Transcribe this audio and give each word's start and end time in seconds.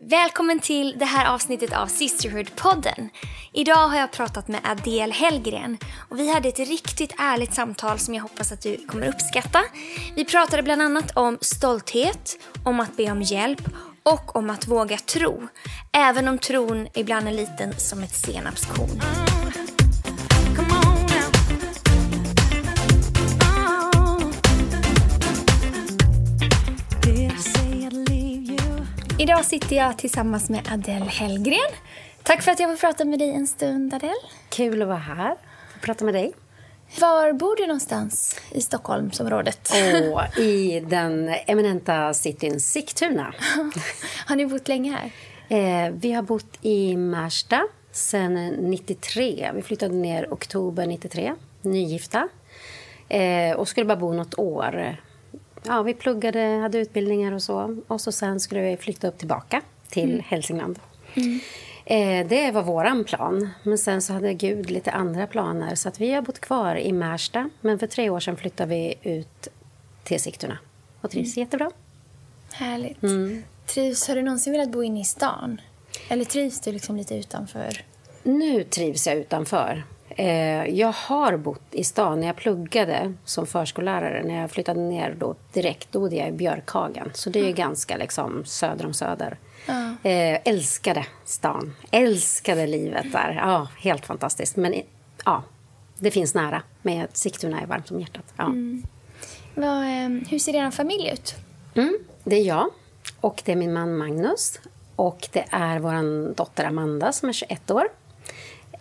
Välkommen 0.00 0.60
till 0.60 0.94
det 0.98 1.04
här 1.04 1.34
avsnittet 1.34 1.72
av 1.72 1.86
Sisterhood-podden. 1.86 3.08
Idag 3.52 3.88
har 3.88 3.98
jag 3.98 4.12
pratat 4.12 4.48
med 4.48 4.60
Adele 4.64 5.12
Hellgren 5.12 5.78
och 6.08 6.18
vi 6.18 6.32
hade 6.32 6.48
ett 6.48 6.58
riktigt 6.58 7.14
ärligt 7.18 7.54
samtal 7.54 7.98
som 7.98 8.14
jag 8.14 8.22
hoppas 8.22 8.52
att 8.52 8.60
du 8.60 8.86
kommer 8.86 9.08
uppskatta. 9.08 9.62
Vi 10.16 10.24
pratade 10.24 10.62
bland 10.62 10.82
annat 10.82 11.16
om 11.16 11.38
stolthet, 11.40 12.38
om 12.64 12.80
att 12.80 12.96
be 12.96 13.10
om 13.10 13.22
hjälp 13.22 13.62
och 14.02 14.36
om 14.36 14.50
att 14.50 14.66
våga 14.66 14.96
tro. 14.96 15.48
Även 15.92 16.28
om 16.28 16.38
tron 16.38 16.88
ibland 16.94 17.28
är 17.28 17.32
liten 17.32 17.72
som 17.78 18.02
ett 18.02 18.14
senapskorn. 18.14 19.25
Idag 29.26 29.44
sitter 29.44 29.76
jag 29.76 29.98
tillsammans 29.98 30.50
med 30.50 30.68
Adele 30.72 31.04
Hellgren. 31.04 31.72
Tack 32.22 32.42
för 32.42 32.52
att 32.52 32.60
jag 32.60 32.70
får 32.70 32.86
prata 32.86 33.04
med 33.04 33.18
dig 33.18 33.30
en 33.30 33.46
stund, 33.46 33.94
Adele. 33.94 34.14
Kul 34.48 34.82
att 34.82 34.88
vara 34.88 34.98
här 34.98 35.32
och 35.76 35.82
prata 35.82 36.04
med 36.04 36.14
dig. 36.14 36.32
Var 37.00 37.32
bor 37.32 37.56
du 37.56 37.66
någonstans 37.66 38.40
i 38.50 38.60
Stockholmsområdet? 38.60 39.70
Och 40.12 40.38
I 40.38 40.80
den 40.80 41.34
eminenta 41.46 42.14
cityn 42.14 42.60
Sigtuna. 42.60 43.34
har 44.26 44.36
ni 44.36 44.46
bott 44.46 44.68
länge 44.68 44.92
här? 44.92 45.10
Eh, 45.58 45.92
vi 45.94 46.12
har 46.12 46.22
bott 46.22 46.58
i 46.62 46.96
Märsta 46.96 47.62
sen 47.92 48.46
93. 48.48 49.50
Vi 49.54 49.62
flyttade 49.62 49.94
ner 49.94 50.26
oktober 50.30 50.86
93, 50.86 51.34
nygifta. 51.62 52.28
Eh, 53.08 53.56
och 53.56 53.68
skulle 53.68 53.86
bara 53.86 53.96
bo 53.96 54.12
nåt 54.12 54.38
år 54.38 54.96
ja, 55.66 55.82
vi 55.82 55.94
pluggade, 55.94 56.58
hade 56.62 56.78
utbildningar 56.78 57.32
och 57.32 57.42
så. 57.42 57.76
Och 57.86 58.00
så 58.00 58.12
sen 58.12 58.40
skulle 58.40 58.60
vi 58.60 58.76
flytta 58.76 59.08
upp 59.08 59.18
tillbaka 59.18 59.62
till 59.88 60.10
mm. 60.10 60.24
Hälsingland. 60.26 60.78
Mm. 61.14 61.40
Eh, 61.84 62.28
det 62.28 62.50
var 62.50 62.62
vår 62.62 63.04
plan. 63.04 63.50
Men 63.62 63.78
sen 63.78 64.02
så 64.02 64.12
hade 64.12 64.34
Gud 64.34 64.70
lite 64.70 64.90
andra 64.90 65.26
planer. 65.26 65.74
Så 65.74 65.88
att 65.88 66.00
vi 66.00 66.12
har 66.12 66.22
bott 66.22 66.38
kvar 66.38 66.76
i 66.76 66.92
Märsta. 66.92 67.50
Men 67.60 67.78
för 67.78 67.86
tre 67.86 68.10
år 68.10 68.20
sedan 68.20 68.36
flyttade 68.36 68.70
vi 68.70 68.94
ut 69.02 69.48
till 70.04 70.20
Sigtuna. 70.20 70.58
Och 71.00 71.10
trivs 71.10 71.36
mm. 71.36 71.44
jättebra. 71.44 71.70
Härligt. 72.52 73.02
Mm. 73.02 73.42
Trivs, 73.66 74.08
har 74.08 74.16
du 74.16 74.22
någonsin 74.22 74.52
velat 74.52 74.70
bo 74.70 74.82
inne 74.82 75.00
i 75.00 75.04
stan? 75.04 75.60
Eller 76.08 76.24
trivs 76.24 76.60
du 76.60 76.72
liksom 76.72 76.96
lite 76.96 77.14
utanför? 77.14 77.84
Nu 78.22 78.64
trivs 78.64 79.06
jag 79.06 79.16
utanför. 79.16 79.84
Eh, 80.18 80.64
jag 80.66 80.92
har 80.92 81.36
bott 81.36 81.62
i 81.70 81.84
stan. 81.84 82.20
När 82.20 82.26
jag 82.26 82.36
pluggade 82.36 83.14
som 83.24 83.46
förskollärare, 83.46 84.22
när 84.22 84.40
jag 84.40 84.50
flyttade 84.50 84.80
ner 84.80 85.16
då 85.18 85.34
direkt, 85.52 85.92
då 85.92 86.00
bodde 86.00 86.16
jag 86.16 86.28
i 86.28 86.32
Björkhagen. 86.32 87.10
Så 87.14 87.30
det 87.30 87.38
är 87.38 87.42
mm. 87.42 87.54
ganska 87.54 87.96
liksom 87.96 88.44
söder 88.44 88.86
om 88.86 88.94
Söder. 88.94 89.38
Mm. 89.66 89.96
Eh, 90.02 90.40
älskade 90.44 91.06
stan. 91.24 91.74
Älskade 91.90 92.66
livet 92.66 93.12
där. 93.12 93.42
Ja, 93.42 93.68
helt 93.78 94.06
fantastiskt. 94.06 94.56
Men 94.56 94.74
ja, 95.24 95.42
det 95.98 96.10
finns 96.10 96.34
nära. 96.34 96.62
Men 96.82 97.06
Sigtuna 97.12 97.60
är 97.60 97.66
varmt 97.66 97.90
om 97.90 98.00
hjärtat. 98.00 98.34
Ja. 98.36 98.44
Mm. 98.44 98.82
Vad, 99.54 99.82
eh, 99.82 100.28
hur 100.30 100.38
ser 100.38 100.54
er 100.54 100.70
familj 100.70 101.10
ut? 101.12 101.34
Mm, 101.74 101.98
det 102.24 102.36
är 102.36 102.44
jag 102.44 102.66
och 103.20 103.42
det 103.44 103.52
är 103.52 103.56
min 103.56 103.72
man 103.72 103.96
Magnus. 103.96 104.60
Och 104.96 105.28
det 105.32 105.44
är 105.50 105.78
vår 105.78 106.34
dotter 106.34 106.64
Amanda 106.64 107.12
som 107.12 107.28
är 107.28 107.32
21 107.32 107.70
år. 107.70 107.88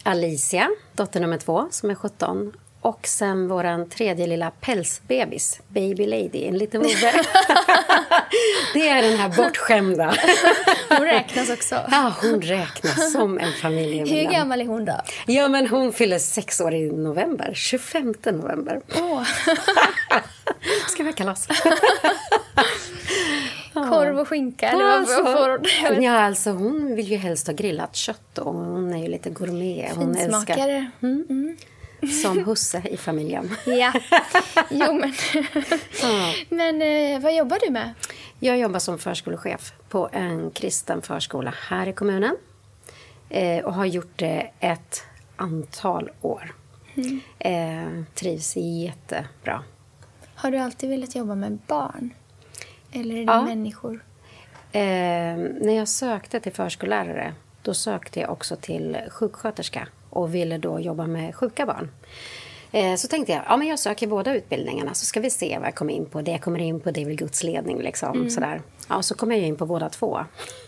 Alicia, 0.07 0.69
dotter 0.95 1.19
nummer 1.19 1.37
två, 1.37 1.67
som 1.71 1.89
är 1.89 1.95
17. 1.95 2.53
Och 2.81 3.07
sen 3.07 3.47
vår 3.47 3.89
tredje 3.89 4.27
lilla 4.27 4.51
pälsbebis, 4.51 5.59
Baby 5.67 6.05
Lady, 6.05 6.45
en 6.45 6.57
liten 6.57 6.81
vovve. 6.81 7.11
det 8.73 8.89
är 8.89 9.01
den 9.01 9.17
här 9.17 9.29
bortskämda. 9.29 10.15
hon 10.89 11.01
räknas 11.05 11.49
också. 11.49 11.81
Ja, 11.91 12.13
hon 12.21 12.41
räknas 12.41 13.11
som 13.11 13.39
en 13.39 13.53
familjemedlem. 13.53 14.17
Hur 14.17 14.31
gammal 14.31 14.61
är 14.61 14.65
hon 14.65 14.85
då? 14.85 15.01
Ja, 15.25 15.47
men 15.47 15.67
hon 15.67 15.93
fyller 15.93 16.19
sex 16.19 16.61
år 16.61 16.73
i 16.73 16.91
november. 16.91 17.51
25 17.55 18.13
november. 18.25 18.81
Oh. 18.95 19.23
ska 20.88 21.03
vi 21.03 21.09
ha 21.09 21.15
kalas. 21.15 21.47
Korv 23.84 24.19
och 24.19 24.28
skinka? 24.28 24.69
Eller 24.69 24.86
alltså, 24.86 25.24
vad 25.24 26.03
ja, 26.03 26.12
alltså, 26.12 26.52
hon 26.52 26.96
vill 26.96 27.12
ju 27.12 27.18
helst 27.18 27.47
ha 27.47 27.53
grillat 27.53 27.96
kött 27.96 28.38
och 28.38 28.53
hon 28.53 28.94
är 28.94 29.03
ju 29.03 29.08
lite 29.08 29.30
gourmet. 29.30 29.96
Hon 29.96 30.16
älskar, 30.16 30.68
mm. 31.02 31.25
Mm. 31.30 31.58
Som 32.24 32.46
husse 32.46 32.81
i 32.90 32.97
familjen. 32.97 33.56
ja, 33.66 33.94
jo 34.69 34.94
men. 34.94 35.13
ja. 36.02 36.34
Men 36.50 36.81
eh, 36.81 37.19
vad 37.22 37.36
jobbar 37.36 37.59
du 37.66 37.72
med? 37.72 37.94
Jag 38.40 38.58
jobbar 38.58 38.80
som 38.80 39.00
förskolechef 39.00 39.74
på 39.90 40.09
en 40.12 40.52
kristen 40.52 41.02
förskola 41.02 41.53
här 41.69 41.88
i 41.88 41.94
kommunen. 41.94 42.36
Eh, 43.30 43.66
och 43.66 43.74
har 43.74 43.86
gjort 43.86 44.13
det 44.16 44.52
ett 44.59 45.03
antal 45.36 46.09
år. 46.22 46.56
Mm. 46.96 47.19
Eh, 47.40 48.03
trivs 48.13 48.56
jättebra. 48.56 49.63
Har 50.36 50.52
du 50.52 50.57
alltid 50.57 50.90
velat 50.90 51.16
jobba 51.16 51.36
med 51.36 51.57
barn? 51.68 52.13
Eller 52.95 53.16
är 53.16 53.25
det 53.25 53.33
ja. 53.33 53.41
människor? 53.41 54.03
Eh, 54.72 54.81
när 55.61 55.75
jag 55.75 55.88
sökte 55.88 56.39
till 56.39 56.53
förskollärare 56.53 57.33
då 57.61 57.73
sökte 57.73 58.19
jag 58.19 58.29
också 58.29 58.56
till 58.56 58.97
sjuksköterska 59.09 59.88
och 60.09 60.35
ville 60.35 60.57
då 60.57 60.79
jobba 60.79 61.07
med 61.07 61.35
sjuka 61.35 61.66
barn. 61.66 61.91
Eh, 62.72 62.95
så 62.95 63.07
tänkte 63.07 63.31
jag 63.31 63.44
ja, 63.47 63.57
men 63.57 63.67
jag 63.67 63.79
söker 63.79 64.07
båda 64.07 64.35
utbildningarna 64.35 64.94
så 64.94 65.06
ska 65.06 65.19
vi 65.19 65.29
se 65.29 65.57
vad 65.59 65.67
jag 65.67 65.75
kommer 65.75 65.94
in 65.94 66.06
på. 66.06 66.22
Det 66.22 66.31
jag 66.31 66.41
kommer 66.41 66.59
in 66.59 66.79
på 66.79 66.91
det 66.91 67.01
är 67.01 67.06
väl 67.06 67.16
Guds 67.16 67.44
ledning. 67.44 67.81
Liksom, 67.81 68.17
mm. 68.17 68.29
sådär. 68.29 68.61
Ja, 68.89 69.01
så 69.01 69.16
kom 69.16 69.31
jag 69.31 69.41
in 69.41 69.56
på 69.56 69.66
båda 69.66 69.89
två. 69.89 70.19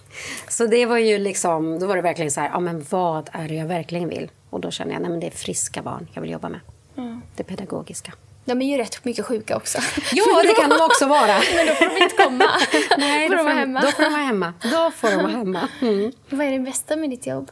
Så 0.49 0.65
det 0.65 0.85
var 0.85 0.97
ju 0.97 1.17
liksom, 1.17 1.79
då 1.79 1.87
var 1.87 1.95
det 1.95 2.01
verkligen 2.01 2.31
så 2.31 2.41
här, 2.41 2.49
ja 2.49 2.59
men 2.59 2.85
vad 2.89 3.29
är 3.31 3.47
det 3.47 3.55
jag 3.55 3.65
verkligen 3.65 4.09
vill? 4.09 4.31
Och 4.49 4.59
då 4.59 4.71
kände 4.71 4.93
jag, 4.93 5.01
nej 5.01 5.11
men 5.11 5.19
det 5.19 5.27
är 5.27 5.31
friska 5.31 5.81
barn 5.81 6.07
jag 6.13 6.21
vill 6.21 6.31
jobba 6.31 6.49
med. 6.49 6.59
Mm. 6.97 7.21
Det 7.35 7.43
pedagogiska. 7.43 8.13
De 8.47 8.61
är 8.61 8.65
ju 8.65 8.77
rätt 8.77 9.05
mycket 9.05 9.25
sjuka 9.25 9.57
också. 9.57 9.77
Ja, 10.13 10.41
det 10.43 10.53
kan 10.53 10.69
de 10.69 10.81
också 10.81 11.07
vara. 11.07 11.27
Men 11.55 11.67
då 11.67 11.73
får 11.73 11.85
de 11.85 12.03
inte 12.03 12.15
komma. 12.15 12.45
Nej, 12.97 13.27
får 13.27 13.35
de 13.35 13.45
vara 13.45 13.55
hemma. 13.55 13.81
Då 13.81 13.91
får 13.91 14.03
de 14.03 14.11
vara 14.11 14.23
hemma. 14.23 14.53
Då 14.61 14.91
får 14.91 15.09
de 15.09 15.15
vara 15.15 15.27
hemma. 15.27 15.69
Mm. 15.81 16.11
Vad 16.29 16.47
är 16.47 16.51
det 16.51 16.59
bästa 16.59 16.95
med 16.95 17.09
ditt 17.09 17.27
jobb? 17.27 17.51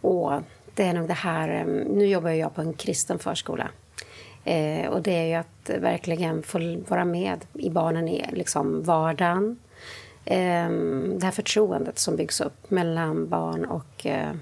Åh, 0.00 0.38
det 0.74 0.82
är 0.82 0.92
nog 0.92 1.08
det 1.08 1.14
här... 1.14 1.64
Nu 1.90 2.06
jobbar 2.06 2.30
jag 2.30 2.54
på 2.54 2.60
en 2.60 2.72
kristen 2.72 3.18
förskola. 3.18 3.68
Eh, 4.44 4.88
och 4.88 5.02
det 5.02 5.12
är 5.12 5.24
ju 5.24 5.34
att 5.34 5.70
verkligen 5.80 6.42
få 6.42 6.76
vara 6.88 7.04
med 7.04 7.44
i 7.54 7.70
barnen 7.70 8.08
i 8.08 8.26
liksom 8.32 8.82
vardagen. 8.82 9.58
Eh, 10.24 10.70
det 11.18 11.24
här 11.24 11.30
förtroendet 11.30 11.98
som 11.98 12.16
byggs 12.16 12.40
upp 12.40 12.70
mellan 12.70 13.28
barn 13.28 13.64
och 13.64 14.06
eh, 14.06 14.32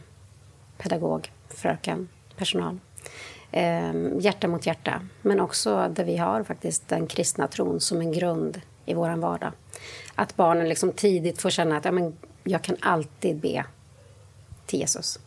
pedagog, 0.78 1.32
fröken, 1.48 2.08
personal 2.36 2.78
eh, 3.52 3.92
hjärta 4.18 4.48
mot 4.48 4.66
hjärta. 4.66 5.00
Men 5.22 5.40
också 5.40 5.88
där 5.94 6.04
vi 6.04 6.16
har 6.16 6.42
faktiskt 6.42 6.88
den 6.88 7.06
kristna 7.06 7.48
tron 7.48 7.80
som 7.80 8.00
en 8.00 8.12
grund 8.12 8.60
i 8.86 8.94
vår 8.94 9.16
vardag. 9.16 9.52
Att 10.14 10.36
barnen 10.36 10.68
liksom 10.68 10.92
tidigt 10.92 11.40
får 11.40 11.50
känna 11.50 11.76
att 11.76 11.84
ja, 11.84 11.90
men 11.90 12.16
jag 12.44 12.62
kan 12.62 12.76
alltid 12.80 13.36
be 13.36 13.64
till 14.66 14.80
Jesus. 14.80 15.18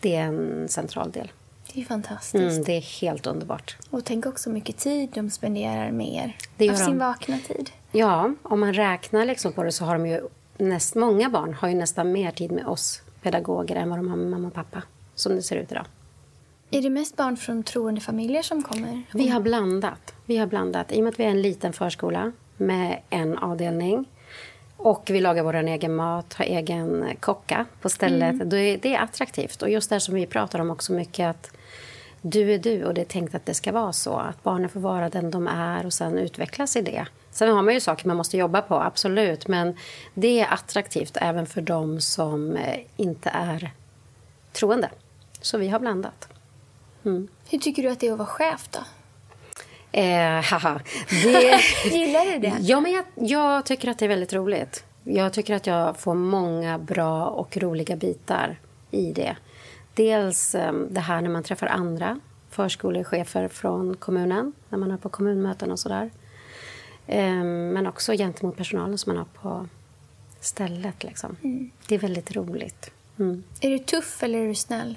Det 0.00 0.16
är 0.16 0.24
en 0.24 0.68
central 0.68 1.10
del. 1.10 1.32
Det 1.72 1.80
är 1.80 1.84
fantastiskt. 1.84 2.52
Mm, 2.52 2.64
det 2.64 2.72
är 2.72 3.00
helt 3.00 3.26
underbart. 3.26 3.76
Och 3.90 4.04
tänk 4.04 4.26
också 4.26 4.50
mycket 4.50 4.76
tid 4.76 5.10
de 5.14 5.30
spenderar 5.30 5.90
med 5.90 6.14
er. 6.14 6.36
Det 6.56 6.70
av 6.70 6.74
sin 6.74 6.98
vakna 6.98 7.38
tid. 7.38 7.70
Ja, 7.92 8.34
om 8.42 8.60
man 8.60 8.72
räknar 8.72 9.24
liksom 9.24 9.52
på 9.52 9.62
det 9.62 9.72
så 9.72 9.84
har 9.84 9.94
de 9.94 10.06
ju 10.06 10.28
näst, 10.56 10.94
många 10.94 11.30
barn 11.30 11.54
har 11.54 11.68
ju 11.68 11.74
nästan 11.74 12.12
mer 12.12 12.30
tid 12.30 12.52
med 12.52 12.66
oss 12.66 13.02
pedagoger 13.22 13.76
än 13.76 13.90
vad 13.90 13.98
de 13.98 14.08
har 14.08 14.16
med 14.16 14.30
mamma 14.30 14.48
och 14.48 14.54
pappa. 14.54 14.82
Som 15.14 15.36
det 15.36 15.42
ser 15.42 15.56
ut 15.56 15.72
idag. 15.72 15.86
Är 16.74 16.82
det 16.82 16.90
mest 16.90 17.16
barn 17.16 17.36
från 17.36 17.62
troende 17.62 18.00
familjer 18.00 18.42
som 18.42 18.62
kommer? 18.62 19.02
Vi 19.12 19.28
har 19.28 19.40
blandat. 19.40 20.14
Vi 20.26 20.36
har 20.36 20.46
blandat. 20.46 20.92
I 20.92 21.00
och 21.00 21.04
med 21.04 21.10
att 21.10 21.20
vi 21.20 21.24
är 21.24 21.28
en 21.28 21.42
liten 21.42 21.72
förskola 21.72 22.32
med 22.56 23.00
en 23.10 23.38
avdelning 23.38 24.04
och 24.76 25.10
vi 25.10 25.20
lagar 25.20 25.42
vår 25.42 25.54
egen 25.54 25.94
mat, 25.94 26.34
har 26.34 26.44
egen 26.44 27.16
kocka 27.20 27.66
på 27.80 27.88
stället. 27.88 28.34
Mm. 28.34 28.48
Det 28.48 28.94
är 28.94 28.98
attraktivt. 28.98 29.62
Och 29.62 29.70
just 29.70 29.90
det 29.90 30.00
som 30.00 30.14
vi 30.14 30.26
pratar 30.26 30.58
om 30.58 30.70
också 30.70 30.92
mycket 30.92 31.30
att 31.30 31.56
du 32.22 32.54
är 32.54 32.58
du 32.58 32.84
och 32.84 32.94
det 32.94 33.00
är 33.00 33.04
tänkt 33.04 33.34
att 33.34 33.46
det 33.46 33.54
ska 33.54 33.72
vara 33.72 33.92
så. 33.92 34.16
Att 34.16 34.42
barnen 34.42 34.68
får 34.68 34.80
vara 34.80 35.08
den 35.08 35.30
de 35.30 35.46
är 35.48 35.86
och 35.86 35.92
sen 35.92 36.18
utvecklas 36.18 36.76
i 36.76 36.82
det. 36.82 37.06
Sen 37.30 37.48
har 37.52 37.62
man 37.62 37.74
ju 37.74 37.80
saker 37.80 38.08
man 38.08 38.16
måste 38.16 38.36
jobba 38.36 38.62
på, 38.62 38.74
absolut. 38.74 39.48
Men 39.48 39.76
det 40.14 40.40
är 40.40 40.52
attraktivt 40.52 41.16
även 41.20 41.46
för 41.46 41.60
dem 41.60 42.00
som 42.00 42.56
eh, 42.56 42.80
inte 42.96 43.30
är 43.30 43.70
troende. 44.52 44.90
Så 45.40 45.58
vi 45.58 45.68
har 45.68 45.78
blandat. 45.78 46.33
Mm. 47.04 47.28
Hur 47.50 47.58
tycker 47.58 47.82
du 47.82 47.88
att 47.88 48.00
det 48.00 48.08
är 48.08 48.12
att 48.12 48.18
vara 48.18 48.28
chef 48.28 48.68
då? 48.70 48.78
Eh, 49.92 50.42
haha. 50.42 50.80
Det... 51.22 51.60
Gillar 51.84 52.32
du 52.32 52.38
det? 52.38 52.56
Ja, 52.60 52.80
men 52.80 52.92
jag, 52.92 53.04
jag, 53.14 53.66
tycker 53.66 53.88
att 53.88 53.98
det 53.98 54.04
är 54.04 54.08
väldigt 54.08 54.32
roligt. 54.32 54.84
Jag 55.04 55.32
tycker 55.32 55.54
att 55.54 55.66
jag 55.66 55.96
får 55.96 56.14
många 56.14 56.78
bra 56.78 57.26
och 57.26 57.56
roliga 57.56 57.96
bitar 57.96 58.58
i 58.90 59.12
det. 59.12 59.36
Dels 59.94 60.54
eh, 60.54 60.72
det 60.72 61.00
här 61.00 61.20
när 61.20 61.30
man 61.30 61.42
träffar 61.42 61.66
andra 61.66 62.20
förskolechefer 62.50 63.48
från 63.48 63.96
kommunen, 63.96 64.52
när 64.68 64.78
man 64.78 64.90
är 64.90 64.96
på 64.96 65.08
kommunmöten 65.08 65.72
och 65.72 65.78
sådär. 65.78 66.10
Eh, 67.06 67.44
men 67.44 67.86
också 67.86 68.12
gentemot 68.12 68.56
personalen 68.56 68.98
som 68.98 69.10
man 69.14 69.16
har 69.16 69.42
på 69.42 69.68
stället. 70.40 71.04
Liksom. 71.04 71.36
Det 71.86 71.94
är 71.94 71.98
väldigt 71.98 72.36
roligt. 72.36 72.90
Mm. 73.18 73.42
Är 73.60 73.70
du 73.70 73.78
tuff 73.78 74.22
eller 74.22 74.38
är 74.38 74.48
du 74.48 74.54
snäll? 74.54 74.96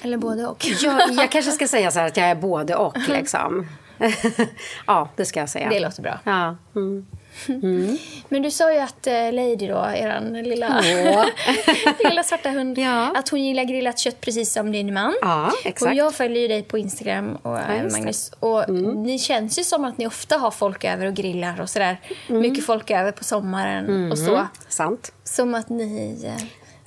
Eller 0.00 0.16
både 0.16 0.46
och? 0.46 0.66
Jag, 0.82 1.12
jag 1.12 1.30
kanske 1.30 1.50
ska 1.50 1.68
säga 1.68 1.90
så 1.90 1.98
här 1.98 2.06
att 2.06 2.16
jag 2.16 2.26
är 2.26 2.34
både 2.34 2.76
och. 2.76 3.08
Liksom. 3.08 3.66
ja, 4.86 5.08
det 5.16 5.24
ska 5.24 5.40
jag 5.40 5.48
säga. 5.48 5.68
Det 5.68 5.80
låter 5.80 6.02
bra. 6.02 6.18
Ja. 6.24 6.56
Mm. 6.76 7.06
Mm. 7.48 7.98
Men 8.28 8.42
du 8.42 8.50
sa 8.50 8.72
ju 8.72 8.78
att 8.78 9.06
uh, 9.06 9.12
Lady 9.12 9.66
då, 9.66 9.86
er 9.94 10.42
lilla, 10.42 10.80
lilla 12.04 12.22
svarta 12.22 12.50
hund, 12.50 12.78
ja. 12.78 13.12
att 13.16 13.28
hon 13.28 13.44
gillar 13.44 13.64
grillat 13.64 13.98
kött 13.98 14.20
precis 14.20 14.52
som 14.52 14.72
din 14.72 14.94
man. 14.94 15.14
Ja, 15.20 15.52
exakt. 15.64 15.90
Och 15.90 15.96
jag 15.96 16.14
följer 16.14 16.42
ju 16.42 16.48
dig 16.48 16.62
på 16.62 16.78
Instagram 16.78 17.36
och 17.42 17.58
ja, 17.58 17.88
Magnus. 17.90 18.32
Och 18.40 18.68
mm. 18.68 19.04
det 19.06 19.18
känns 19.18 19.58
ju 19.58 19.64
som 19.64 19.84
att 19.84 19.98
ni 19.98 20.06
ofta 20.06 20.36
har 20.36 20.50
folk 20.50 20.84
över 20.84 21.06
och 21.06 21.14
grillar 21.14 21.60
och 21.60 21.70
sådär. 21.70 22.00
Mm. 22.28 22.42
Mycket 22.42 22.66
folk 22.66 22.90
över 22.90 23.12
på 23.12 23.24
sommaren 23.24 24.12
och 24.12 24.18
så. 24.18 24.34
Mm. 24.34 24.46
Sant. 24.68 25.12
Som 25.24 25.54
att 25.54 25.68
ni... 25.68 26.18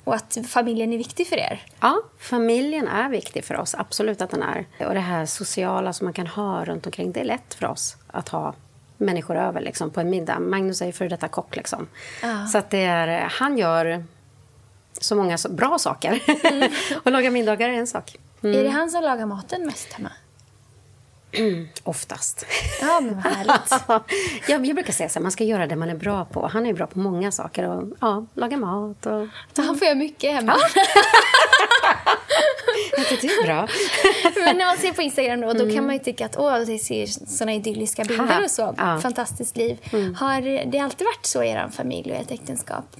Och 0.06 0.14
att 0.14 0.38
familjen 0.48 0.92
är 0.92 0.98
viktig 0.98 1.26
för 1.26 1.36
er? 1.36 1.62
Ja, 1.80 2.02
familjen 2.18 2.88
är 2.88 3.08
viktig 3.08 3.44
för 3.44 3.56
oss. 3.56 3.74
Absolut 3.78 4.20
att 4.20 4.30
den 4.30 4.42
är. 4.42 4.66
Och 4.86 4.94
det 4.94 5.00
här 5.00 5.26
sociala 5.26 5.92
som 5.92 6.04
man 6.04 6.12
kan 6.12 6.26
ha 6.26 6.64
runt 6.64 6.86
omkring, 6.86 7.12
det 7.12 7.20
är 7.20 7.24
lätt 7.24 7.54
för 7.54 7.66
oss 7.66 7.96
att 8.06 8.28
ha 8.28 8.54
människor 8.96 9.36
över 9.36 9.60
liksom, 9.60 9.90
på 9.90 10.00
en 10.00 10.10
middag. 10.10 10.38
Magnus 10.38 10.82
är 10.82 10.86
ju 10.86 10.92
före 10.92 11.08
detta 11.08 11.28
kock. 11.28 11.56
Liksom. 11.56 11.88
Ja. 12.22 12.46
Så 12.46 12.58
att 12.58 12.70
det 12.70 12.84
är, 12.84 13.28
han 13.30 13.58
gör 13.58 14.04
så 15.00 15.16
många 15.16 15.38
bra 15.50 15.78
saker. 15.78 16.22
Mm. 16.44 16.70
och 17.04 17.12
laga 17.12 17.30
middagar 17.30 17.68
är 17.68 17.72
en 17.72 17.86
sak. 17.86 18.16
Mm. 18.42 18.58
Är 18.58 18.64
det 18.64 18.70
han 18.70 18.90
som 18.90 19.02
lagar 19.02 19.26
maten 19.26 19.66
mest 19.66 19.92
hemma? 19.92 20.10
Mm, 21.36 21.68
oftast. 21.82 22.46
Ja, 22.80 23.00
men 23.00 23.18
härligt. 23.18 23.72
jag, 24.48 24.66
jag 24.66 24.74
brukar 24.74 24.92
säga 24.92 25.06
att 25.06 25.22
man 25.22 25.32
ska 25.32 25.44
göra 25.44 25.66
det 25.66 25.76
man 25.76 25.90
är 25.90 25.94
bra 25.94 26.24
på. 26.24 26.46
Han 26.46 26.66
är 26.66 26.72
bra 26.72 26.86
på 26.86 26.98
många 26.98 27.32
saker. 27.32 27.68
Och, 27.68 27.88
ja, 28.00 28.26
laga 28.34 28.56
mat 28.56 29.06
och... 29.06 29.28
Så 29.52 29.62
han 29.62 29.78
får 29.78 29.86
göra 29.86 29.98
mycket 29.98 30.32
hemma. 30.32 30.56
det 32.96 33.24
är 33.24 33.44
bra. 33.44 33.68
Men 34.44 34.56
när 34.56 34.66
man 34.66 34.76
ser 34.76 34.92
på 34.92 35.02
Instagram 35.02 35.40
då, 35.40 35.52
då 35.52 35.62
mm. 35.62 35.74
kan 35.74 35.86
man 35.86 35.94
ju 35.94 36.00
tycka 36.00 36.26
att 36.26 36.38
åh, 36.38 36.58
det 36.58 36.78
ser 36.78 37.06
såna 37.06 37.54
idylliska 37.54 38.04
bilder 38.04 38.44
och 38.44 38.50
så. 38.50 38.74
Ja. 38.78 39.00
Fantastiskt 39.00 39.56
liv. 39.56 39.78
Mm. 39.92 40.14
Har 40.14 40.70
det 40.70 40.78
alltid 40.78 41.04
varit 41.04 41.26
så 41.26 41.42
i 41.42 41.48
er 41.48 41.68
familj 41.72 42.12
och 42.12 42.16
ert 42.16 42.30
äktenskap? 42.30 42.96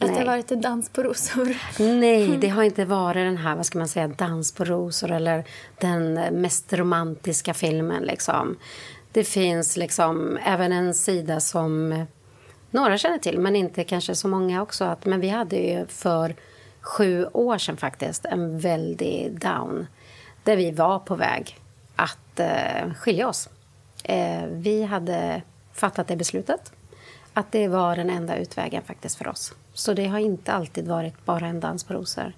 Att 0.00 0.14
det 0.14 0.18
har 0.18 0.26
varit 0.26 0.52
en 0.52 0.60
dans 0.60 0.88
på 0.88 1.02
rosor? 1.02 1.56
Nej, 1.78 2.36
det 2.36 2.48
har 2.48 2.62
inte 2.62 2.84
varit 2.84 3.26
den 3.26 3.36
här 3.36 3.56
vad 3.56 3.66
ska 3.66 3.78
man 3.78 3.88
säga, 3.88 4.08
dans 4.08 4.52
på 4.52 4.64
rosor 4.64 5.10
eller 5.10 5.44
den 5.78 6.14
mest 6.14 6.72
romantiska 6.72 7.54
filmen. 7.54 8.02
Liksom. 8.02 8.56
Det 9.12 9.24
finns 9.24 9.76
liksom 9.76 10.38
även 10.44 10.72
en 10.72 10.94
sida 10.94 11.40
som 11.40 12.04
några 12.70 12.98
känner 12.98 13.18
till, 13.18 13.38
men 13.38 13.56
inte 13.56 13.84
kanske 13.84 14.14
så 14.14 14.28
många 14.28 14.62
också. 14.62 14.84
Att, 14.84 15.06
men 15.06 15.20
vi 15.20 15.28
hade 15.28 15.56
ju 15.56 15.86
för 15.86 16.34
sju 16.80 17.26
år 17.32 17.58
sedan 17.58 17.76
faktiskt 17.76 18.24
en 18.24 18.58
väldig 18.58 19.40
down 19.40 19.86
där 20.44 20.56
vi 20.56 20.70
var 20.70 20.98
på 20.98 21.14
väg 21.14 21.58
att 21.96 22.40
eh, 22.40 22.94
skilja 22.98 23.28
oss. 23.28 23.48
Eh, 24.04 24.44
vi 24.50 24.82
hade 24.82 25.42
fattat 25.72 26.08
det 26.08 26.16
beslutet 26.16 26.72
att 27.34 27.52
det 27.52 27.68
var 27.68 27.96
den 27.96 28.10
enda 28.10 28.36
utvägen 28.36 28.82
faktiskt 28.82 29.16
för 29.16 29.28
oss. 29.28 29.52
Så 29.74 29.94
det 29.94 30.06
har 30.06 30.18
inte 30.18 30.52
alltid 30.52 30.88
varit 30.88 31.24
bara 31.24 31.46
en 31.46 31.60
dans 31.60 31.84
på 31.84 31.94
rosor. 31.94 32.32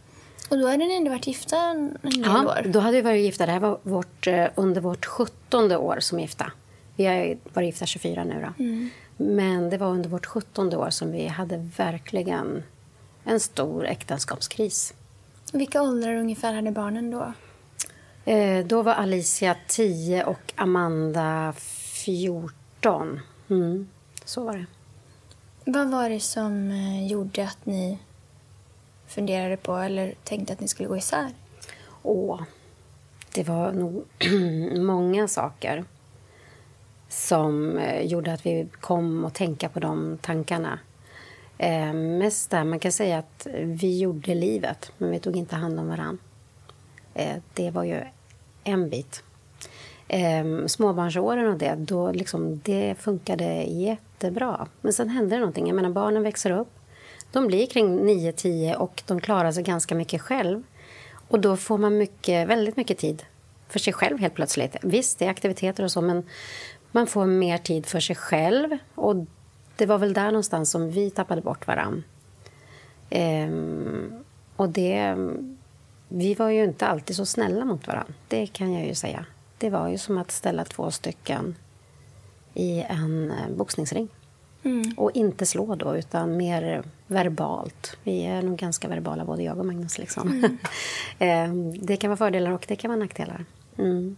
Och 0.50 0.58
då 0.58 0.66
hade 0.66 0.84
ni 0.84 0.94
ändå 0.94 1.10
varit 1.10 1.26
gifta 1.26 1.56
en 1.56 1.98
del 2.02 2.22
ja, 2.24 2.44
år? 2.46 2.68
då 2.68 2.80
hade 2.80 2.96
vi 2.96 3.02
varit 3.02 3.22
gifta. 3.22 3.46
Det 3.46 3.52
här 3.52 3.60
var 3.60 3.78
vårt, 3.82 4.26
eh, 4.26 4.46
under 4.54 4.80
vårt 4.80 5.06
sjuttonde 5.06 5.76
år 5.76 6.00
som 6.00 6.20
gifta. 6.20 6.52
Vi 6.96 7.06
har 7.06 7.36
varit 7.52 7.66
gifta 7.66 7.86
24 7.86 8.24
nu 8.24 8.34
då. 8.34 8.64
Mm. 8.64 8.90
Men 9.16 9.70
det 9.70 9.78
var 9.78 9.86
under 9.86 10.10
vårt 10.10 10.26
sjuttonde 10.26 10.76
år 10.76 10.90
som 10.90 11.12
vi 11.12 11.26
hade 11.26 11.70
verkligen 11.76 12.62
en 13.24 13.40
stor 13.40 13.86
äktenskapskris. 13.86 14.94
Vilka 15.52 15.82
åldrar 15.82 16.14
ungefär 16.14 16.54
hade 16.54 16.70
barnen 16.70 17.10
då? 17.10 17.32
Eh, 18.24 18.66
då 18.66 18.82
var 18.82 18.94
Alicia 18.94 19.56
10 19.68 20.24
och 20.24 20.52
Amanda 20.56 21.54
14. 21.56 23.20
Mm, 23.50 23.88
så 24.24 24.44
var 24.44 24.52
det. 24.56 24.66
Vad 25.64 25.90
var 25.90 26.10
det 26.10 26.20
som 26.20 26.70
eh, 26.70 27.06
gjorde 27.06 27.44
att 27.44 27.66
ni 27.66 27.98
funderade 29.06 29.56
på 29.56 29.76
eller 29.76 30.14
tänkte 30.24 30.52
att 30.52 30.60
ni 30.60 30.68
skulle 30.68 30.88
gå 30.88 30.96
isär? 30.96 31.30
Åh, 32.02 32.42
det 33.34 33.42
var 33.42 33.72
nog 33.72 34.04
många 34.82 35.28
saker 35.28 35.84
som 37.08 37.78
eh, 37.78 38.02
gjorde 38.02 38.32
att 38.32 38.46
vi 38.46 38.68
kom 38.80 39.24
att 39.24 39.34
tänka 39.34 39.68
på 39.68 39.80
de 39.80 40.18
tankarna. 40.22 40.78
Eh, 41.58 41.92
mest 41.92 42.50
där 42.50 42.64
man 42.64 42.78
kan 42.78 42.92
säga 42.92 43.18
att 43.18 43.46
vi 43.54 43.98
gjorde 43.98 44.34
livet, 44.34 44.92
men 44.98 45.10
vi 45.10 45.18
tog 45.18 45.36
inte 45.36 45.56
hand 45.56 45.80
om 45.80 45.88
varann. 45.88 46.18
Eh, 47.14 47.36
det 47.54 47.70
var 47.70 47.84
ju 47.84 48.00
en 48.64 48.90
bit. 48.90 49.22
Eh, 50.12 50.66
småbarnsåren 50.66 51.46
och 51.46 51.58
det, 51.58 51.74
då 51.74 52.12
liksom, 52.12 52.60
det 52.64 52.94
funkade 52.98 53.62
jättebra. 53.62 54.66
Men 54.80 54.92
sen 54.92 55.08
hände 55.08 55.34
det 55.34 55.38
någonting. 55.38 55.66
Jag 55.66 55.76
menar, 55.76 55.90
barnen 55.90 56.22
växer 56.22 56.50
upp. 56.50 56.68
De 57.32 57.46
blir 57.46 57.66
kring 57.66 58.00
9-10 58.00 58.74
och 58.74 59.02
de 59.06 59.20
klarar 59.20 59.52
sig 59.52 59.62
ganska 59.62 59.94
mycket 59.94 60.20
själv. 60.20 60.62
Och 61.28 61.40
då 61.40 61.56
får 61.56 61.78
man 61.78 61.98
mycket, 61.98 62.48
väldigt 62.48 62.76
mycket 62.76 62.98
tid 62.98 63.22
för 63.68 63.78
sig 63.78 63.92
själv 63.92 64.18
helt 64.18 64.34
plötsligt. 64.34 64.76
Visst, 64.82 65.18
det 65.18 65.26
är 65.26 65.30
aktiviteter 65.30 65.84
och 65.84 65.92
så, 65.92 66.00
men 66.00 66.22
man 66.90 67.06
får 67.06 67.26
mer 67.26 67.58
tid 67.58 67.86
för 67.86 68.00
sig 68.00 68.16
själv. 68.16 68.78
Och 68.94 69.16
det 69.76 69.86
var 69.86 69.98
väl 69.98 70.12
där 70.12 70.26
någonstans 70.26 70.70
som 70.70 70.90
vi 70.90 71.10
tappade 71.10 71.40
bort 71.40 71.66
varann. 71.66 72.04
Ehm, 73.10 74.24
och 74.56 74.68
det... 74.68 75.16
Vi 76.08 76.34
var 76.34 76.48
ju 76.48 76.64
inte 76.64 76.86
alltid 76.86 77.16
så 77.16 77.26
snälla 77.26 77.64
mot 77.64 77.86
varann. 77.86 78.14
Det 78.28 78.46
kan 78.46 78.72
jag 78.72 78.86
ju 78.86 78.94
säga. 78.94 79.26
Det 79.62 79.70
var 79.70 79.88
ju 79.88 79.98
som 79.98 80.18
att 80.18 80.30
ställa 80.30 80.64
två 80.64 80.90
stycken 80.90 81.56
i 82.54 82.84
en 82.88 83.30
eh, 83.30 83.56
boxningsring. 83.56 84.08
Mm. 84.62 84.94
Och 84.96 85.10
inte 85.14 85.46
slå 85.46 85.74
då, 85.74 85.96
utan 85.96 86.36
mer 86.36 86.82
verbalt. 87.06 87.96
Vi 88.02 88.24
är 88.26 88.42
nog 88.42 88.58
ganska 88.58 88.88
verbala, 88.88 89.24
både 89.24 89.42
jag 89.42 89.58
och 89.58 89.66
Magnus. 89.66 89.98
Liksom. 89.98 90.28
Mm. 90.28 90.58
Ehm, 91.18 91.86
det 91.86 91.96
kan 91.96 92.10
vara 92.10 92.16
fördelar 92.16 92.50
och 92.50 92.64
det 92.68 92.76
kan 92.76 92.90
vara 92.90 92.98
nackdelar. 92.98 93.44
Mm. 93.78 94.16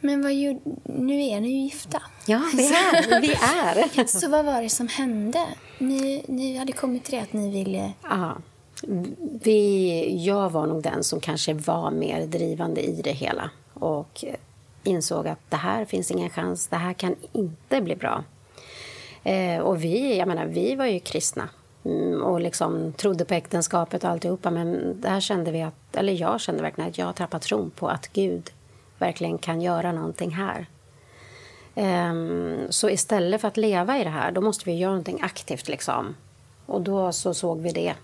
Men 0.00 0.22
vad 0.22 0.34
gjorde... 0.34 0.60
nu 0.84 1.22
är 1.22 1.40
ni 1.40 1.48
ju 1.48 1.62
gifta. 1.64 2.02
Ja, 2.26 2.42
vi 2.56 2.66
är. 2.66 3.20
vi 3.20 3.32
är. 3.32 4.06
Så 4.20 4.28
vad 4.28 4.44
var 4.44 4.62
det 4.62 4.68
som 4.68 4.88
hände? 4.88 5.46
Ni, 5.78 6.24
ni 6.28 6.56
hade 6.56 6.72
kommit 6.72 7.04
till 7.04 7.14
det 7.14 7.22
att 7.22 7.32
ni 7.32 7.50
ville... 7.50 7.92
Ja. 8.02 8.36
Vi, 9.42 10.24
jag 10.26 10.50
var 10.50 10.66
nog 10.66 10.82
den 10.82 11.04
som 11.04 11.20
kanske 11.20 11.54
var 11.54 11.90
mer 11.90 12.26
drivande 12.26 12.80
i 12.80 13.02
det 13.02 13.12
hela 13.12 13.50
och 13.80 14.24
insåg 14.82 15.28
att 15.28 15.38
det 15.48 15.56
här 15.56 15.84
finns 15.84 16.10
ingen 16.10 16.30
chans, 16.30 16.66
det 16.66 16.76
här 16.76 16.92
kan 16.92 17.16
inte 17.32 17.80
bli 17.80 17.96
bra. 17.96 18.24
Eh, 19.24 19.60
och 19.60 19.84
vi, 19.84 20.18
jag 20.18 20.28
menar, 20.28 20.46
vi 20.46 20.74
var 20.74 20.86
ju 20.86 21.00
kristna 21.00 21.48
mm, 21.84 22.22
och 22.22 22.40
liksom 22.40 22.92
trodde 22.92 23.24
på 23.24 23.34
äktenskapet 23.34 24.04
och 24.04 24.10
alltihopa 24.10 24.50
men 24.50 25.00
där 25.00 25.20
kände 25.20 25.50
vi 25.50 25.62
att, 25.62 25.96
eller 25.96 26.12
jag 26.12 26.40
kände 26.40 26.62
verkligen 26.62 26.90
att 26.90 26.98
jag 26.98 27.16
tappade 27.16 27.44
tron 27.44 27.70
på 27.70 27.88
att 27.88 28.08
Gud 28.12 28.50
verkligen 28.98 29.38
kan 29.38 29.60
göra 29.60 29.92
någonting 29.92 30.30
här. 30.30 30.66
Um, 31.74 32.58
så 32.70 32.90
istället 32.90 33.40
för 33.40 33.48
att 33.48 33.56
leva 33.56 33.98
i 33.98 34.04
det 34.04 34.10
här, 34.10 34.32
då 34.32 34.40
måste 34.40 34.70
vi 34.70 34.76
göra 34.76 34.90
någonting 34.90 35.18
aktivt. 35.22 35.68
Liksom. 35.68 36.14
Och 36.66 36.80
då 36.80 37.12
så 37.12 37.34
såg 37.34 37.60
vi 37.60 37.70
det, 37.70 37.94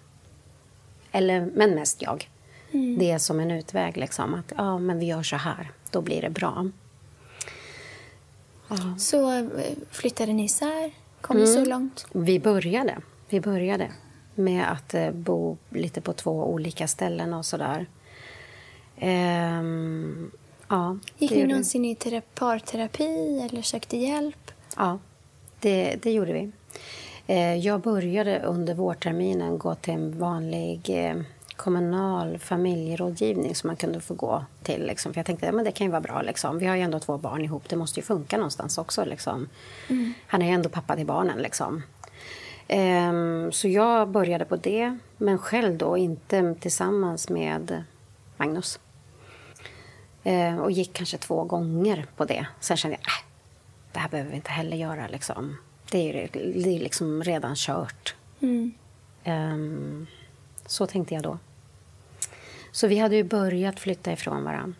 eller, 1.13 1.51
men 1.55 1.75
mest 1.75 2.03
jag, 2.03 2.29
mm. 2.73 2.99
det 2.99 3.19
som 3.19 3.41
en 3.41 3.51
utväg. 3.51 3.97
Liksom. 3.97 4.35
Att 4.35 4.53
ja, 4.57 4.79
men 4.79 4.99
vi 4.99 5.07
gör 5.07 5.23
så 5.23 5.37
här, 5.37 5.71
då 5.91 6.01
blir 6.01 6.23
det 6.23 6.31
bra. 6.31 6.71
Ja. 8.69 8.99
Så 8.99 9.33
eh, 9.39 9.47
flyttade 9.91 10.33
ni 10.33 10.45
isär? 10.45 10.91
Kom 11.21 11.37
mm. 11.37 11.49
ni 11.49 11.55
så 11.55 11.65
långt? 11.65 12.07
Vi 12.13 12.41
började. 12.41 12.97
Vi 13.29 13.41
började 13.41 13.91
med 14.35 14.73
att 14.73 14.95
eh, 14.95 15.11
bo 15.11 15.57
lite 15.71 16.01
på 16.01 16.13
två 16.13 16.53
olika 16.53 16.89
ställen 16.89 17.35
och 17.35 17.45
sådär. 17.45 17.87
Um, 19.01 20.31
Ja, 20.69 20.99
Gick 21.19 21.31
ni 21.31 21.47
någonsin 21.47 21.85
i 21.85 22.23
parterapi 22.35 23.41
eller 23.51 23.63
sökte 23.63 23.97
hjälp? 23.97 24.51
Ja, 24.77 24.99
det, 25.61 25.97
det 26.03 26.13
gjorde 26.13 26.33
vi. 26.33 26.51
Eh, 27.27 27.55
jag 27.55 27.81
började 27.81 28.41
under 28.41 28.75
vårterminen 28.75 29.59
gå 29.59 29.75
till 29.75 29.95
en 29.95 30.19
vanlig 30.19 30.81
eh, 30.89 31.17
kommunal 31.57 32.39
familjerådgivning 32.39 33.55
som 33.55 33.69
man 33.69 33.77
kunde 33.77 34.01
få 34.01 34.15
gå 34.15 34.45
till. 34.63 34.87
Liksom. 34.87 35.13
För 35.13 35.19
jag 35.19 35.27
tänkte 35.27 35.49
att 35.49 35.55
ja, 35.55 35.63
det 35.63 35.73
kan 35.73 35.87
ju 35.87 35.91
vara 35.91 36.01
bra. 36.01 36.23
Liksom. 36.23 36.59
Vi 36.59 36.67
har 36.67 36.77
ju 36.77 36.83
ändå 36.83 36.99
två 36.99 37.19
barn 37.19 37.45
ihop. 37.45 37.69
Det 37.69 37.77
måste 37.77 38.01
ju 38.01 38.07
funka 38.07 38.37
någonstans 38.37 38.79
också. 38.79 39.05
Liksom. 39.05 39.49
Mm. 39.89 40.15
Han 40.27 40.43
är 40.43 40.47
ju 40.47 40.53
ändå 40.53 40.69
pappa 40.69 40.97
till 40.97 41.07
barnen. 41.07 41.39
Liksom. 41.39 41.83
Um, 42.69 43.53
så 43.53 43.69
jag 43.69 44.09
började 44.09 44.45
på 44.45 44.57
det, 44.57 44.99
men 45.17 45.39
själv 45.39 45.77
då 45.77 45.97
inte 45.97 46.55
tillsammans 46.61 47.29
med 47.29 47.85
Magnus. 48.37 48.79
Eh, 50.25 50.59
och 50.59 50.71
gick 50.71 50.93
kanske 50.93 51.19
två 51.19 51.45
gånger 51.45 52.07
på 52.17 52.25
det. 52.25 52.47
Sen 52.61 52.77
kände 52.77 52.97
jag, 53.01 53.09
äh, 53.09 53.27
det 53.93 53.99
här 53.99 54.09
behöver 54.09 54.31
vi 54.31 54.37
inte 54.37 54.51
heller 54.51 54.77
göra. 54.77 55.07
Liksom. 55.07 55.57
Det 55.91 55.99
är 55.99 56.23
ju 56.23 56.29
det 56.63 56.77
är 56.77 56.81
liksom 56.81 57.23
redan 57.23 57.55
kört. 57.57 58.15
Um, 59.25 60.07
så 60.67 60.87
tänkte 60.87 61.15
jag 61.15 61.23
då. 61.23 61.39
Så 62.77 62.87
vi 62.87 62.99
hade 62.99 63.17
ju 63.17 63.25
börjat 63.25 63.81
flytta 63.81 64.13
ifrån 64.13 64.45
varandra. 64.45 64.75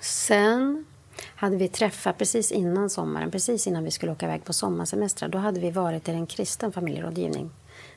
Sen 0.00 0.84
hade 1.20 1.56
vi 1.56 1.68
träffat 1.68 2.18
precis 2.18 2.52
innan 2.52 2.90
sommaren, 2.90 3.30
precis 3.30 3.66
innan 3.66 3.84
vi 3.84 3.90
skulle 3.90 4.12
åka 4.12 4.26
iväg 4.26 4.44
på 4.44 4.52
sommarsemester. 4.52 5.28
Då 5.28 5.38
hade 5.38 5.60
vi 5.60 5.70
varit 5.70 6.08
i 6.08 6.12
en 6.12 6.26
kristen 6.26 6.72
familjerådgivning 6.72 7.50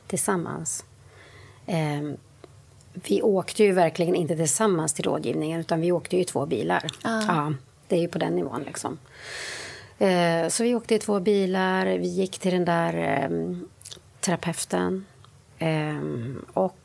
tillsammans. 0.06 0.84
Um, 1.66 2.16
vi 2.92 3.22
åkte 3.22 3.64
ju 3.64 3.72
verkligen 3.72 4.14
inte 4.14 4.36
tillsammans 4.36 4.92
till 4.92 5.04
rådgivningen 5.04 5.60
utan 5.60 5.80
vi 5.80 5.92
åkte 5.92 6.16
i 6.16 6.24
två 6.24 6.46
bilar. 6.46 6.90
Ah. 7.02 7.22
Ja, 7.26 7.54
det 7.88 7.96
är 7.96 8.00
ju 8.00 8.08
på 8.08 8.18
den 8.18 8.36
nivån 8.36 8.62
liksom. 8.62 8.98
Eh, 9.98 10.48
så 10.48 10.62
vi 10.62 10.74
åkte 10.74 10.94
i 10.94 10.98
två 10.98 11.20
bilar, 11.20 11.86
vi 11.86 12.08
gick 12.08 12.38
till 12.38 12.52
den 12.52 12.64
där 12.64 12.94
eh, 12.94 13.56
terapeuten 14.20 15.06
eh, 15.58 16.00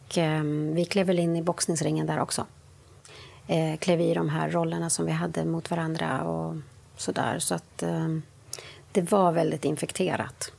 och 0.09 0.17
eh, 0.17 0.43
vi 0.73 0.85
klev 0.85 1.07
väl 1.07 1.19
in 1.19 1.35
i 1.35 1.41
boxningsringen 1.41 2.07
där 2.07 2.19
också. 2.19 2.45
Eh, 3.47 3.77
klev 3.77 4.01
i 4.01 4.13
de 4.13 4.29
här 4.29 4.49
rollerna 4.49 4.89
som 4.89 5.05
vi 5.05 5.11
hade 5.11 5.45
mot 5.45 5.71
varandra 5.71 6.23
och 6.23 6.55
sådär. 6.97 7.39
Så 7.39 7.55
att 7.55 7.83
eh, 7.83 8.07
det 8.91 9.11
var 9.11 9.31
väldigt 9.31 9.65
infekterat, 9.65 10.51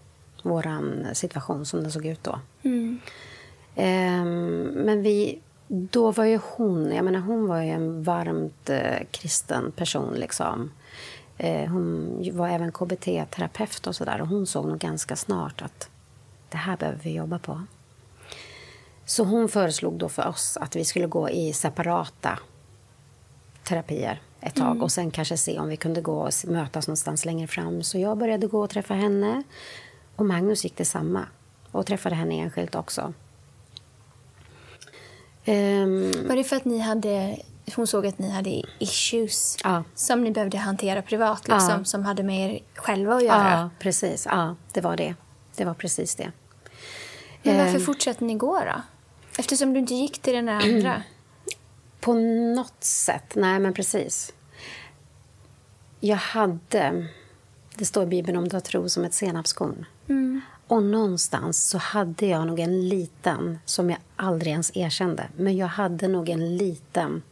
våran 0.42 1.06
situation 1.12 1.66
som 1.66 1.82
den 1.82 1.92
såg 1.92 2.06
ut 2.06 2.24
då. 2.24 2.38
Mm. 2.62 3.00
Ehm, 3.74 4.62
men 4.62 5.02
vi, 5.02 5.38
då 5.68 6.10
var 6.10 6.24
ju 6.24 6.40
hon, 6.42 6.92
jag 6.92 7.04
menar 7.04 7.20
hon 7.20 7.46
var 7.46 7.62
ju 7.62 7.70
en 7.70 8.02
varmt 8.02 8.70
eh, 8.70 8.98
kristen 9.10 9.72
person 9.72 10.14
liksom. 10.14 10.70
Eh, 11.38 11.70
hon 11.70 12.22
var 12.32 12.48
även 12.48 12.72
KBT-terapeut 12.72 13.86
och 13.86 13.96
sådär 13.96 14.20
och 14.20 14.28
hon 14.28 14.46
såg 14.46 14.66
nog 14.66 14.78
ganska 14.78 15.16
snart 15.16 15.62
att 15.62 15.90
det 16.48 16.56
här 16.56 16.76
behöver 16.76 17.00
vi 17.02 17.14
jobba 17.14 17.38
på. 17.38 17.60
Så 19.10 19.24
hon 19.24 19.48
föreslog 19.48 19.98
då 19.98 20.08
för 20.08 20.26
oss 20.28 20.56
att 20.60 20.76
vi 20.76 20.84
skulle 20.84 21.06
gå 21.06 21.30
i 21.30 21.52
separata 21.52 22.38
terapier 23.64 24.22
ett 24.40 24.54
tag 24.54 24.82
och 24.82 24.92
sen 24.92 25.10
kanske 25.10 25.36
se 25.36 25.58
om 25.58 25.68
vi 25.68 25.76
kunde 25.76 26.00
gå 26.00 26.20
och 26.20 26.32
mötas 26.44 26.86
någonstans 26.88 27.24
längre 27.24 27.46
fram. 27.46 27.82
Så 27.82 27.98
jag 27.98 28.18
började 28.18 28.46
gå 28.46 28.62
och 28.64 28.70
träffa 28.70 28.94
henne 28.94 29.42
och 30.16 30.26
Magnus 30.26 30.64
gick 30.64 30.76
detsamma 30.76 31.26
och 31.72 31.86
träffade 31.86 32.14
henne 32.14 32.34
enskilt 32.34 32.74
också. 32.74 33.12
Ehm, 35.44 36.12
Var 36.28 36.36
det 36.36 36.44
för 36.44 36.56
att 36.56 36.64
ni 36.64 36.78
hade, 36.78 37.36
hon 37.76 37.86
såg 37.86 38.06
att 38.06 38.18
ni 38.18 38.30
hade 38.30 38.62
issues 38.78 39.56
Ja. 39.64 39.84
som 39.94 40.24
ni 40.24 40.30
behövde 40.30 40.58
hantera 40.58 41.02
privat, 41.02 41.48
liksom, 41.48 41.70
Ja. 41.78 41.84
som 41.84 42.04
hade 42.04 42.22
med 42.22 42.50
er 42.54 42.60
själva 42.74 43.14
att 43.14 43.24
göra? 43.24 43.50
ja, 43.50 43.70
precis. 43.78 44.26
Ja, 44.30 44.54
det 44.72 44.80
var 44.80 44.96
det. 44.96 45.14
Det 45.56 45.64
var 45.64 45.74
precis 45.74 46.14
det. 46.14 46.32
Men 47.42 47.56
varför 47.58 47.74
Ehm. 47.78 47.80
fortsatte 47.84 48.24
ni 48.24 48.34
gå 48.34 48.58
då? 48.60 48.82
Eftersom 49.38 49.72
du 49.72 49.80
inte 49.80 49.94
gick 49.94 50.18
till 50.18 50.34
den 50.34 50.46
där 50.46 50.52
andra. 50.52 51.02
På 52.00 52.14
något 52.54 52.84
sätt. 52.84 53.34
Nej, 53.34 53.60
men 53.60 53.74
precis. 53.74 54.32
Jag 56.00 56.16
hade... 56.16 57.06
Det 57.74 57.84
står 57.84 58.02
i 58.02 58.06
Bibeln 58.06 58.38
om 58.38 58.48
du 58.48 58.56
har 58.56 58.60
tro 58.60 58.88
som 58.88 59.04
ett 59.04 59.14
senapskorn. 59.14 59.86
Och 60.66 60.82
någonstans 60.82 61.64
så 61.68 61.78
hade 61.78 62.26
jag 62.26 62.46
nog 62.46 62.60
en 62.60 62.88
liten, 62.88 63.58
som 63.64 63.90
jag 63.90 63.98
aldrig 64.16 64.52
ens 64.52 64.76
erkände, 64.76 65.28
men 65.36 65.56
jag 65.56 65.66
hade 65.66 66.08
nog 66.08 66.28
en 66.28 66.56
liten 66.56 67.22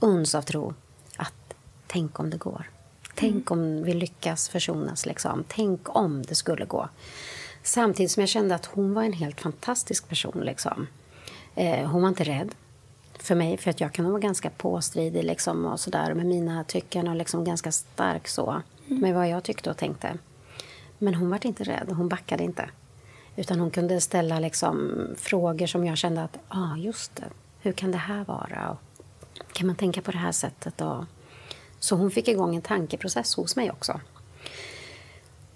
uns 0.00 0.34
av 0.34 0.42
tro 0.42 0.74
att 1.16 1.54
tänk 1.86 2.20
om 2.20 2.30
det 2.30 2.36
går. 2.36 2.70
Tänk 3.14 3.50
om 3.50 3.82
vi 3.82 3.94
lyckas 3.94 4.48
försonas. 4.48 5.06
Liksom. 5.06 5.44
Tänk 5.48 5.96
om 5.96 6.22
det 6.22 6.34
skulle 6.34 6.64
gå. 6.64 6.88
Samtidigt 7.62 8.10
som 8.10 8.20
jag 8.20 8.28
kände 8.28 8.54
att 8.54 8.66
hon 8.66 8.94
var 8.94 9.02
en 9.02 9.12
helt 9.12 9.40
fantastisk 9.40 10.08
person. 10.08 10.40
Liksom. 10.44 10.86
Eh, 11.58 11.86
hon 11.86 12.02
var 12.02 12.08
inte 12.08 12.24
rädd 12.24 12.54
för 13.18 13.34
mig, 13.34 13.56
för 13.56 13.70
att 13.70 13.80
jag 13.80 13.92
kan 13.92 14.10
vara 14.10 14.18
ganska 14.18 14.50
påstridig 14.50 15.24
liksom, 15.24 15.64
och 15.64 15.80
sådär 15.80 16.14
med 16.14 16.26
mina 16.26 16.64
tycken 16.64 17.08
och 17.08 17.16
liksom 17.16 17.44
ganska 17.44 17.72
stark 17.72 18.28
så 18.28 18.62
med 18.86 19.14
vad 19.14 19.28
jag 19.28 19.44
tyckte 19.44 19.70
och 19.70 19.76
tänkte. 19.76 20.18
Men 20.98 21.14
hon 21.14 21.30
var 21.30 21.46
inte 21.46 21.64
rädd, 21.64 21.92
hon 21.96 22.08
backade 22.08 22.44
inte. 22.44 22.70
Utan 23.36 23.60
hon 23.60 23.70
kunde 23.70 24.00
ställa 24.00 24.40
liksom 24.40 24.90
frågor 25.16 25.66
som 25.66 25.84
jag 25.86 25.98
kände 25.98 26.22
att, 26.22 26.38
ja 26.48 26.72
ah, 26.72 26.76
just 26.76 27.16
det, 27.16 27.24
hur 27.60 27.72
kan 27.72 27.92
det 27.92 27.98
här 27.98 28.24
vara? 28.24 28.70
Och, 28.70 28.78
kan 29.52 29.66
man 29.66 29.76
tänka 29.76 30.02
på 30.02 30.10
det 30.10 30.18
här 30.18 30.32
sättet? 30.32 30.80
Och, 30.80 31.04
så 31.78 31.96
hon 31.96 32.10
fick 32.10 32.28
igång 32.28 32.56
en 32.56 32.62
tankeprocess 32.62 33.34
hos 33.34 33.56
mig 33.56 33.70
också. 33.70 34.00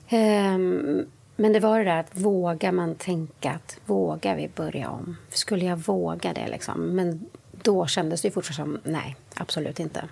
Ehm, 0.09 1.06
men 1.42 1.52
det 1.52 1.61
var 1.61 1.78
det 1.78 1.84
där 1.84 2.00
att 2.00 2.16
vågar 2.16 2.72
man 2.72 2.94
tänka 2.94 3.50
att 3.50 3.80
vågar 3.87 4.37
vi 4.37 4.49
börja 4.49 4.90
om? 4.90 5.16
Skulle 5.28 5.64
jag 5.64 5.76
våga 5.76 6.32
det 6.32 6.49
liksom? 6.49 6.80
Men 6.80 7.26
då 7.62 7.87
kändes 7.87 8.22
det 8.22 8.30
fortfarande 8.30 8.80
som 8.82 8.92
nej, 8.92 9.16
absolut 9.34 9.80
inte. 9.80 10.08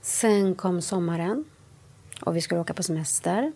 Sen 0.00 0.54
kom 0.54 0.82
sommaren 0.82 1.44
och 2.20 2.36
vi 2.36 2.40
skulle 2.40 2.60
åka 2.60 2.74
på 2.74 2.82
semester. 2.82 3.52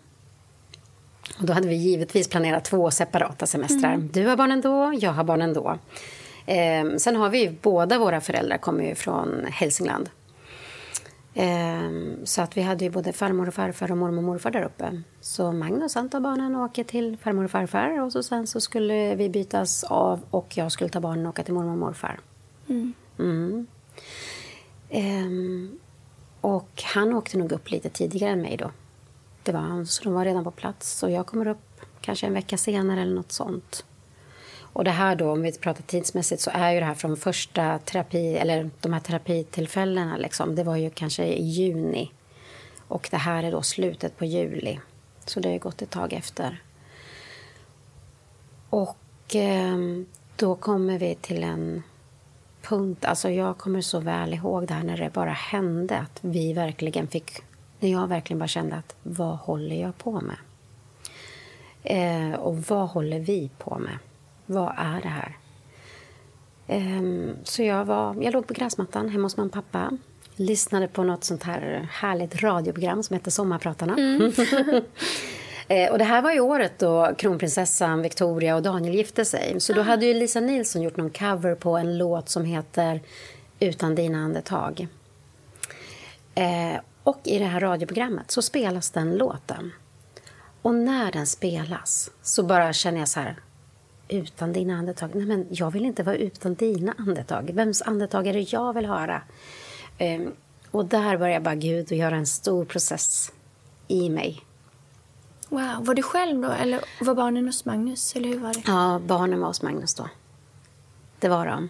Och 1.39 1.45
då 1.45 1.53
hade 1.53 1.67
vi 1.67 1.75
givetvis 1.75 2.27
planerat 2.27 2.65
två 2.65 2.91
separata 2.91 3.45
semestrar. 3.45 3.97
Du 3.97 4.27
har 4.27 4.37
barnen 4.37 4.61
då, 4.61 4.93
jag 4.99 5.11
har 5.11 5.23
barnen 5.23 5.53
då. 5.53 5.77
Ehm, 6.45 6.99
sen 6.99 7.15
har 7.15 7.29
vi 7.29 7.41
ju, 7.41 7.55
båda 7.61 7.99
våra 7.99 8.21
föräldrar 8.21 8.57
kommer 8.57 8.83
ju 8.83 8.95
från 8.95 9.45
Hälsingland. 9.51 10.09
Ehm, 11.39 12.25
så 12.25 12.41
att 12.41 12.57
vi 12.57 12.61
hade 12.61 12.85
ju 12.85 12.91
både 12.91 13.13
farmor 13.13 13.47
och 13.47 13.53
farfar 13.53 13.91
och 13.91 13.97
mormor 13.97 14.17
och 14.17 14.23
morfar 14.23 14.51
där 14.51 14.63
uppe. 14.63 15.01
Så 15.21 15.51
Magnus 15.51 15.95
han 15.95 16.09
tar 16.09 16.19
barnen 16.19 16.55
och 16.55 16.63
åker 16.63 16.83
till 16.83 17.17
farmor 17.17 17.43
och 17.43 17.51
farfar 17.51 18.01
och 18.01 18.11
så 18.11 18.23
sen 18.23 18.47
så 18.47 18.61
skulle 18.61 19.15
vi 19.15 19.29
bytas 19.29 19.83
av 19.83 20.19
och 20.29 20.57
jag 20.57 20.71
skulle 20.71 20.89
ta 20.89 20.99
barnen 20.99 21.25
och 21.25 21.29
åka 21.29 21.43
till 21.43 21.53
mormor 21.53 21.71
och 21.71 21.77
morfar. 21.77 22.19
Mm. 23.19 23.67
Ehm, 24.89 25.79
och 26.41 26.83
han 26.93 27.13
åkte 27.13 27.37
nog 27.37 27.51
upp 27.51 27.71
lite 27.71 27.89
tidigare 27.89 28.31
än 28.31 28.41
mig 28.41 28.57
då. 28.57 28.71
Det 29.43 29.51
var 29.51 29.59
han, 29.59 29.85
så 29.85 30.03
de 30.03 30.13
var 30.13 30.25
redan 30.25 30.43
på 30.43 30.51
plats. 30.51 30.91
Så 30.91 31.09
jag 31.09 31.25
kommer 31.25 31.47
upp 31.47 31.81
kanske 32.01 32.27
en 32.27 32.33
vecka 32.33 32.57
senare 32.57 33.01
eller 33.01 33.15
något 33.15 33.31
sånt. 33.31 33.85
Och 34.77 34.83
det 34.83 34.91
här 34.91 35.15
då, 35.15 35.31
om 35.31 35.41
vi 35.41 35.51
pratar 35.51 35.83
tidsmässigt, 35.83 36.41
så 36.41 36.51
är 36.53 36.71
ju 36.71 36.79
det 36.79 36.85
här 36.85 36.93
från 36.93 37.17
första 37.17 37.79
terapi, 37.79 38.37
eller 38.37 38.69
de 38.81 38.93
här 38.93 38.99
terapitillfällena 38.99 40.17
liksom, 40.17 40.55
det 40.55 40.63
var 40.63 40.75
ju 40.75 40.89
kanske 40.89 41.25
i 41.25 41.43
juni. 41.43 42.11
Och 42.87 43.07
det 43.11 43.17
här 43.17 43.43
är 43.43 43.51
då 43.51 43.61
slutet 43.61 44.17
på 44.17 44.25
juli. 44.25 44.79
Så 45.25 45.39
det 45.39 45.49
har 45.49 45.53
ju 45.53 45.59
gått 45.59 45.81
ett 45.81 45.89
tag 45.89 46.13
efter. 46.13 46.61
Och 48.69 49.35
eh, 49.35 49.77
då 50.35 50.55
kommer 50.55 50.99
vi 50.99 51.15
till 51.15 51.43
en 51.43 51.83
punkt, 52.61 53.05
alltså 53.05 53.29
jag 53.29 53.57
kommer 53.57 53.81
så 53.81 53.99
väl 53.99 54.33
ihåg 54.33 54.67
det 54.67 54.73
här 54.73 54.83
när 54.83 54.97
det 54.97 55.13
bara 55.13 55.33
hände, 55.33 55.97
att 55.97 56.19
vi 56.21 56.53
verkligen 56.53 57.07
fick, 57.07 57.41
när 57.79 57.91
jag 57.91 58.07
verkligen 58.07 58.39
bara 58.39 58.47
kände 58.47 58.75
att 58.75 58.95
vad 59.03 59.37
håller 59.37 59.81
jag 59.81 59.97
på 59.97 60.21
med? 60.21 60.37
Eh, 61.83 62.39
och 62.39 62.57
vad 62.57 62.89
håller 62.89 63.19
vi 63.19 63.49
på 63.57 63.79
med? 63.79 63.97
Vad 64.47 64.73
är 64.77 65.01
det 65.01 65.07
här? 65.07 65.37
Ehm, 66.67 67.35
så 67.43 67.63
jag, 67.63 67.85
var, 67.85 68.15
jag 68.21 68.33
låg 68.33 68.47
på 68.47 68.53
gräsmattan 68.53 69.09
hemma 69.09 69.25
hos 69.25 69.37
mamma 69.37 69.47
och 69.47 69.53
pappa. 69.53 69.97
Lyssnade 70.35 70.87
på 70.87 71.03
något 71.03 71.23
sånt 71.23 71.43
här 71.43 71.89
härligt 71.91 72.43
radioprogram 72.43 73.03
som 73.03 73.13
heter 73.13 73.31
Sommarpratarna. 73.31 73.97
Eh, 75.69 75.91
och 75.91 75.97
det 75.97 76.03
här 76.03 76.21
var 76.21 76.31
ju 76.31 76.39
året 76.39 76.79
då 76.79 77.15
kronprinsessan 77.17 78.01
Victoria 78.01 78.55
och 78.55 78.61
Daniel 78.61 78.95
gifte 78.95 79.25
sig. 79.25 79.59
Så 79.59 79.73
då 79.73 79.81
hade 79.81 80.05
ju 80.05 80.13
Lisa 80.13 80.39
Nilsson 80.39 80.81
gjort 80.81 80.97
någon 80.97 81.09
cover 81.09 81.55
på 81.55 81.77
en 81.77 81.97
låt 81.97 82.29
som 82.29 82.45
heter 82.45 83.01
Utan 83.59 83.95
dina 83.95 84.17
andetag. 84.17 84.87
Eh, 86.35 86.79
och 87.03 87.19
i 87.23 87.39
det 87.39 87.45
här 87.45 87.59
radioprogrammet 87.59 88.31
så 88.31 88.41
spelas 88.41 88.91
den 88.91 89.17
låten. 89.17 89.71
Och 90.61 90.75
när 90.75 91.11
den 91.11 91.27
spelas 91.27 92.11
så 92.21 92.43
bara 92.43 92.73
känner 92.73 92.99
jag 92.99 93.07
så 93.07 93.19
här 93.19 93.35
utan 94.07 94.53
dina 94.53 94.73
andetag. 94.73 95.15
Nej, 95.15 95.25
men 95.25 95.47
jag 95.49 95.71
vill 95.71 95.85
inte 95.85 96.03
vara 96.03 96.15
utan 96.15 96.55
dina 96.55 96.95
andetag. 96.97 97.49
Vems 97.53 97.81
andetag 97.81 98.27
är 98.27 98.33
det 98.33 98.53
jag 98.53 98.73
vill 98.73 98.85
höra? 98.85 99.21
Ehm, 99.97 100.31
och 100.71 100.85
där 100.85 101.17
börjar 101.17 101.39
bara 101.39 101.55
Gud 101.55 101.85
att 101.85 101.97
göra 101.97 102.15
en 102.15 102.27
stor 102.27 102.65
process 102.65 103.31
i 103.87 104.09
mig. 104.09 104.41
Wow. 105.49 105.85
Var 105.85 105.95
du 105.95 106.03
själv 106.03 106.41
då, 106.41 106.51
eller 106.51 106.81
var 107.01 107.15
barnen 107.15 107.45
hos 107.45 107.65
Magnus? 107.65 108.15
Eller 108.15 108.29
hur 108.29 108.39
var 108.39 108.53
det? 108.53 108.61
Ja, 108.65 109.01
barnen 109.05 109.39
var 109.39 109.47
hos 109.47 109.61
Magnus 109.61 109.93
då. 109.93 110.09
Det 111.19 111.29
var 111.29 111.45
de. 111.45 111.69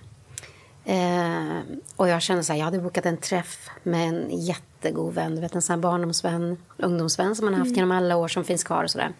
Ehm, 0.85 1.61
och 1.95 2.07
jag 2.07 2.21
kände 2.21 2.43
så 2.43 2.53
här, 2.53 2.59
jag 2.59 2.65
hade 2.65 2.79
bokat 2.79 3.05
en 3.05 3.17
träff 3.17 3.69
med 3.83 4.07
en 4.07 4.29
jättegod 4.29 5.13
vän. 5.13 5.35
Du 5.35 5.41
vet 5.41 5.55
en 5.55 5.61
sån 5.61 5.73
här 5.73 5.81
barndomsvän, 5.81 6.57
ungdomsvän 6.77 7.35
som 7.35 7.45
man 7.45 7.53
har 7.53 7.59
haft 7.59 7.75
genom 7.75 7.91
alla 7.91 8.15
år 8.15 8.27
som 8.27 8.43
finns 8.43 8.63
kvar 8.63 8.83
och 8.83 8.91
sådär. 8.91 9.13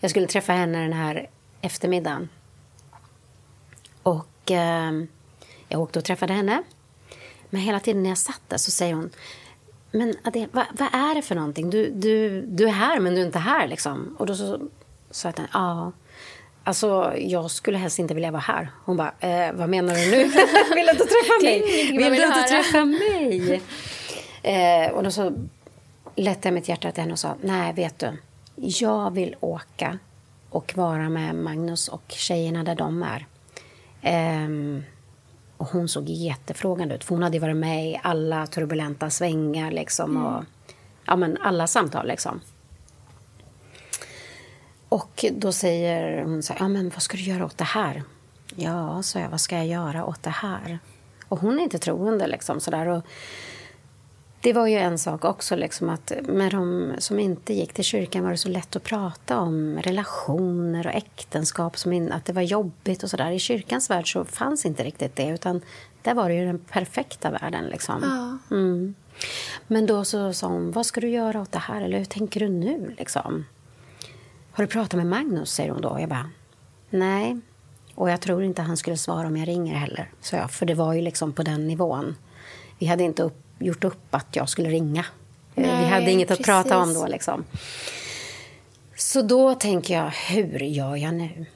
Jag 0.00 0.10
skulle 0.10 0.26
träffa 0.26 0.52
henne 0.52 0.82
den 0.82 0.92
här 0.92 1.30
eftermiddagen. 1.60 2.28
Och 4.02 4.50
eh, 4.50 4.92
jag 5.68 5.80
åkte 5.80 5.98
och 5.98 6.04
träffade 6.04 6.32
henne. 6.32 6.62
Men 7.50 7.60
hela 7.60 7.80
tiden 7.80 8.02
när 8.02 8.10
jag 8.10 8.18
satt 8.18 8.40
där 8.48 8.56
så 8.56 8.70
säger 8.70 8.94
hon 8.94 9.10
Men 9.90 10.14
Ade, 10.22 10.48
vad, 10.52 10.64
vad 10.72 10.88
är 10.94 11.14
det 11.14 11.22
för 11.22 11.34
någonting? 11.34 11.70
Du, 11.70 11.90
du, 11.90 12.42
du 12.42 12.64
är 12.64 12.72
här 12.72 13.00
men 13.00 13.14
du 13.14 13.20
är 13.20 13.26
inte 13.26 13.38
här 13.38 13.68
liksom. 13.68 14.16
Och 14.18 14.26
då 14.26 14.34
så 14.34 14.60
sa 15.10 15.28
jag 15.28 15.34
till 15.34 15.44
henne, 15.44 15.50
ja. 15.52 15.92
Alltså, 16.64 17.14
jag 17.16 17.50
skulle 17.50 17.78
helst 17.78 17.98
inte 17.98 18.14
vilja 18.14 18.30
vara 18.30 18.40
här. 18.42 18.70
Hon 18.84 18.96
bara, 18.96 19.12
eh, 19.20 19.52
vad 19.52 19.68
menar 19.68 19.94
du 19.94 20.10
nu? 20.10 20.16
vill 20.74 20.86
du 20.86 20.90
inte 20.90 21.04
träffa 21.04 21.42
mig? 21.42 21.62
vill 21.98 22.10
Vill 22.10 22.20
du 22.20 22.26
inte 22.26 22.42
träffa 22.42 22.84
mig? 22.84 23.62
eh, 24.42 24.90
och 24.92 25.02
då 25.02 25.10
så 25.10 25.32
lättade 26.16 26.48
jag 26.48 26.54
mitt 26.54 26.68
hjärta 26.68 26.92
till 26.92 27.00
henne 27.00 27.12
och 27.12 27.18
sa, 27.18 27.34
nej, 27.42 27.72
vet 27.72 27.98
du, 27.98 28.12
jag 28.56 29.10
vill 29.10 29.36
åka 29.40 29.98
och 30.50 30.72
vara 30.76 31.08
med 31.08 31.34
Magnus 31.34 31.88
och 31.88 32.02
tjejerna 32.08 32.64
där 32.64 32.74
de 32.74 33.02
är. 33.02 33.26
Ehm, 34.02 34.82
och 35.56 35.66
hon 35.66 35.88
såg 35.88 36.08
jättefrågande 36.08 36.94
ut, 36.94 37.04
för 37.04 37.14
hon 37.14 37.22
hade 37.22 37.38
varit 37.38 37.56
med 37.56 37.90
i 37.90 38.00
alla 38.02 38.46
turbulenta 38.46 39.10
svängar 39.10 39.70
liksom, 39.70 40.26
och 40.26 40.44
ja, 41.04 41.16
men 41.16 41.38
alla 41.40 41.66
samtal. 41.66 42.06
Liksom. 42.06 42.40
Och 44.88 45.24
då 45.32 45.52
säger 45.52 46.22
hon 46.24 46.42
så 46.42 46.52
här, 46.52 46.60
ja 46.60 46.68
men 46.68 46.90
vad 46.90 47.02
ska 47.02 47.16
du 47.16 47.22
göra 47.22 47.44
åt 47.44 47.58
det 47.58 47.64
här? 47.64 48.02
Ja, 48.56 49.02
sa 49.02 49.18
jag, 49.18 49.30
vad 49.30 49.40
ska 49.40 49.56
jag 49.56 49.66
göra 49.66 50.04
åt 50.04 50.22
det 50.22 50.30
här? 50.30 50.78
Och 51.28 51.40
hon 51.40 51.58
är 51.58 51.62
inte 51.62 51.78
troende 51.78 52.26
liksom 52.26 52.60
sådär. 52.60 52.86
Och 52.86 53.04
det 54.42 54.52
var 54.52 54.66
ju 54.66 54.76
en 54.76 54.98
sak 54.98 55.24
också, 55.24 55.56
liksom 55.56 55.88
att 55.88 56.12
med 56.22 56.52
de 56.52 56.92
som 56.98 57.18
inte 57.18 57.54
gick 57.54 57.72
till 57.72 57.84
kyrkan 57.84 58.24
var 58.24 58.30
det 58.30 58.36
så 58.36 58.48
lätt 58.48 58.76
att 58.76 58.82
prata 58.82 59.38
om 59.38 59.78
relationer 59.78 60.86
och 60.86 60.92
äktenskap, 60.92 61.78
som 61.78 61.92
in, 61.92 62.12
att 62.12 62.24
det 62.24 62.32
var 62.32 62.42
jobbigt 62.42 63.02
och 63.02 63.10
sådär. 63.10 63.30
I 63.30 63.38
kyrkans 63.38 63.90
värld 63.90 64.12
så 64.12 64.24
fanns 64.24 64.66
inte 64.66 64.84
riktigt 64.84 65.16
det, 65.16 65.28
utan 65.28 65.60
där 66.02 66.14
var 66.14 66.28
det 66.28 66.34
ju 66.34 66.46
den 66.46 66.58
perfekta 66.58 67.30
världen. 67.30 67.64
Liksom. 67.64 68.02
Ja. 68.50 68.56
Mm. 68.56 68.94
Men 69.66 69.86
då 69.86 70.04
så 70.04 70.32
sa 70.32 70.46
hon, 70.46 70.72
vad 70.72 70.86
ska 70.86 71.00
du 71.00 71.08
göra 71.08 71.40
åt 71.40 71.52
det 71.52 71.58
här? 71.58 71.82
Eller 71.82 71.98
hur 71.98 72.04
tänker 72.04 72.40
du 72.40 72.48
nu? 72.48 72.94
Liksom? 72.98 73.44
Har 74.52 74.64
du 74.64 74.68
pratat 74.68 74.94
med 74.94 75.06
Magnus? 75.06 75.52
säger 75.52 75.70
hon 75.70 75.80
då. 75.80 75.96
Jag 76.00 76.08
bara, 76.08 76.30
nej. 76.90 77.40
Och 77.94 78.10
jag 78.10 78.20
tror 78.20 78.42
inte 78.42 78.62
han 78.62 78.76
skulle 78.76 78.96
svara 78.96 79.26
om 79.26 79.36
jag 79.36 79.48
ringer 79.48 79.74
heller, 79.74 80.10
sa 80.20 80.36
jag. 80.36 80.50
För 80.50 80.66
det 80.66 80.74
var 80.74 80.92
ju 80.92 81.02
liksom 81.02 81.32
på 81.32 81.42
den 81.42 81.68
nivån. 81.68 82.16
Vi 82.78 82.86
hade 82.86 83.04
inte 83.04 83.22
upp, 83.22 83.42
gjort 83.60 83.84
upp 83.84 84.14
att 84.14 84.36
jag 84.36 84.48
skulle 84.48 84.68
ringa. 84.68 85.00
Eh, 85.00 85.06
Vi 85.54 85.62
Nej, 85.62 85.88
hade 85.90 86.10
inget 86.10 86.30
att 86.30 86.42
prata 86.42 86.78
om 86.78 86.84
precis. 86.84 87.00
då 87.02 87.06
liksom. 87.06 87.44
Så 88.96 89.22
då 89.22 89.54
tänker 89.54 89.94
jag, 89.94 90.10
hur 90.10 90.58
gör 90.58 90.96
jag 90.96 91.14
nu? 91.14 91.46